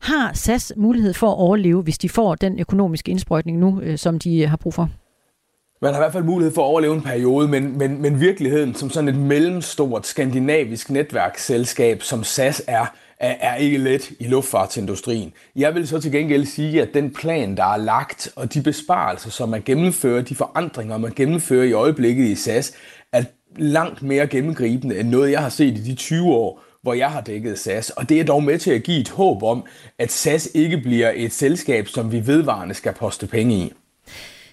Har 0.00 0.32
SAS 0.34 0.72
mulighed 0.76 1.14
for 1.14 1.30
at 1.30 1.36
overleve, 1.36 1.82
hvis 1.82 1.98
de 1.98 2.08
får 2.08 2.34
den 2.34 2.60
økonomiske 2.60 3.10
indsprøjtning 3.10 3.58
nu, 3.58 3.80
øh, 3.80 3.98
som 3.98 4.18
de 4.18 4.38
øh, 4.38 4.50
har 4.50 4.56
brug 4.56 4.74
for? 4.74 4.88
Man 5.82 5.92
har 5.92 6.00
i 6.00 6.02
hvert 6.02 6.12
fald 6.12 6.24
mulighed 6.24 6.54
for 6.54 6.62
at 6.62 6.66
overleve 6.66 6.94
en 6.94 7.02
periode, 7.02 7.48
men, 7.48 7.78
men, 7.78 8.02
men 8.02 8.20
virkeligheden 8.20 8.74
som 8.74 8.90
sådan 8.90 9.08
et 9.08 9.16
mellemstort 9.16 10.06
skandinavisk 10.06 10.90
netværksselskab, 10.90 12.02
som 12.02 12.24
SAS 12.24 12.62
er, 12.66 12.86
er, 13.18 13.34
er 13.40 13.54
ikke 13.54 13.78
let 13.78 14.10
i 14.20 14.26
luftfartsindustrien. 14.26 15.32
Jeg 15.56 15.74
vil 15.74 15.88
så 15.88 16.00
til 16.00 16.12
gengæld 16.12 16.46
sige, 16.46 16.82
at 16.82 16.94
den 16.94 17.12
plan, 17.12 17.56
der 17.56 17.64
er 17.64 17.76
lagt, 17.76 18.32
og 18.36 18.54
de 18.54 18.62
besparelser, 18.62 19.30
som 19.30 19.48
man 19.48 19.62
gennemfører, 19.64 20.22
de 20.22 20.34
forandringer, 20.34 20.98
man 20.98 21.12
gennemfører 21.16 21.64
i 21.64 21.72
øjeblikket 21.72 22.24
i 22.24 22.34
SAS, 22.34 22.72
er 23.14 23.24
langt 23.56 24.02
mere 24.02 24.26
gennemgribende 24.26 24.98
end 24.98 25.08
noget, 25.08 25.30
jeg 25.30 25.40
har 25.40 25.48
set 25.48 25.78
i 25.78 25.82
de 25.82 25.94
20 25.94 26.32
år, 26.34 26.62
hvor 26.82 26.94
jeg 26.94 27.10
har 27.10 27.20
dækket 27.20 27.58
SAS. 27.58 27.90
Og 27.90 28.08
det 28.08 28.20
er 28.20 28.24
dog 28.24 28.42
med 28.42 28.58
til 28.58 28.70
at 28.70 28.82
give 28.82 29.00
et 29.00 29.08
håb 29.08 29.42
om, 29.42 29.64
at 29.98 30.12
SAS 30.12 30.48
ikke 30.54 30.78
bliver 30.78 31.12
et 31.14 31.32
selskab, 31.32 31.88
som 31.88 32.12
vi 32.12 32.26
vedvarende 32.26 32.74
skal 32.74 32.92
poste 32.92 33.26
penge 33.26 33.54
i. 33.54 33.72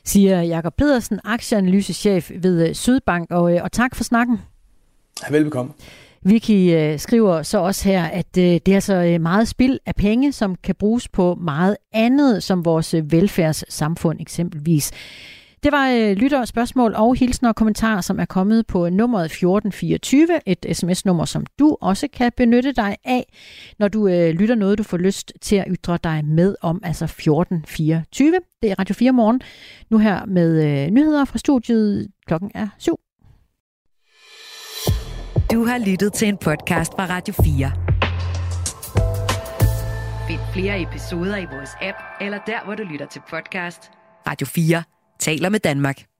Siger 0.03 0.41
Jakob 0.41 0.73
Pedersen, 0.77 1.19
aktieanalysechef 1.23 2.31
ved 2.35 2.73
Sydbank, 2.73 3.31
og, 3.31 3.43
og 3.43 3.71
tak 3.71 3.95
for 3.95 4.03
snakken. 4.03 4.37
Velbekomme. 5.29 5.71
Vicky 6.23 6.75
øh, 6.75 6.99
skriver 6.99 7.43
så 7.43 7.57
også 7.57 7.89
her, 7.89 8.03
at 8.03 8.37
øh, 8.37 8.43
det 8.43 8.67
er 8.67 8.75
altså 8.75 8.93
øh, 8.93 9.21
meget 9.21 9.47
spil 9.47 9.79
af 9.85 9.95
penge, 9.95 10.31
som 10.31 10.55
kan 10.55 10.75
bruges 10.75 11.07
på 11.07 11.35
meget 11.35 11.77
andet, 11.93 12.43
som 12.43 12.65
vores 12.65 12.95
velfærdssamfund 13.03 14.21
eksempelvis. 14.21 14.91
Det 15.63 15.71
var 15.71 15.89
øh, 15.89 16.11
lytter, 16.11 16.45
spørgsmål 16.45 16.93
og 16.95 17.15
hilsner 17.15 17.49
og 17.49 17.55
kommentarer, 17.55 18.01
som 18.01 18.19
er 18.19 18.25
kommet 18.25 18.67
på 18.67 18.89
nummeret 18.89 19.25
1424, 19.25 20.27
et 20.45 20.65
sms-nummer, 20.77 21.25
som 21.25 21.45
du 21.59 21.77
også 21.81 22.07
kan 22.13 22.31
benytte 22.37 22.71
dig 22.71 22.97
af, 23.03 23.33
når 23.79 23.87
du 23.87 24.07
øh, 24.07 24.29
lytter 24.29 24.55
noget, 24.55 24.77
du 24.77 24.83
får 24.83 24.97
lyst 24.97 25.33
til 25.41 25.55
at 25.55 25.65
ytre 25.69 25.97
dig 26.03 26.25
med 26.25 26.55
om, 26.61 26.81
altså 26.83 27.05
1424. 27.05 28.39
Det 28.61 28.71
er 28.71 28.79
Radio 28.79 28.95
4 28.95 29.11
morgen, 29.11 29.41
nu 29.89 29.97
her 29.97 30.25
med 30.25 30.83
øh, 30.85 30.89
nyheder 30.89 31.25
fra 31.25 31.37
studiet. 31.37 32.07
Klokken 32.27 32.51
er 32.55 32.67
syv. 32.77 32.99
Du 35.51 35.65
har 35.65 35.85
lyttet 35.85 36.13
til 36.13 36.27
en 36.27 36.37
podcast 36.37 36.91
fra 36.91 37.05
Radio 37.05 37.33
4. 37.43 37.71
Find 40.27 40.39
flere 40.53 40.81
episoder 40.81 41.37
i 41.37 41.45
vores 41.45 41.69
app, 41.81 41.97
eller 42.21 42.39
der, 42.47 42.65
hvor 42.65 42.75
du 42.75 42.83
lytter 42.83 43.05
til 43.05 43.21
podcast. 43.29 43.91
Radio 44.27 44.47
4 44.47 44.83
taler 45.21 45.49
med 45.49 45.59
Danmark. 45.59 46.10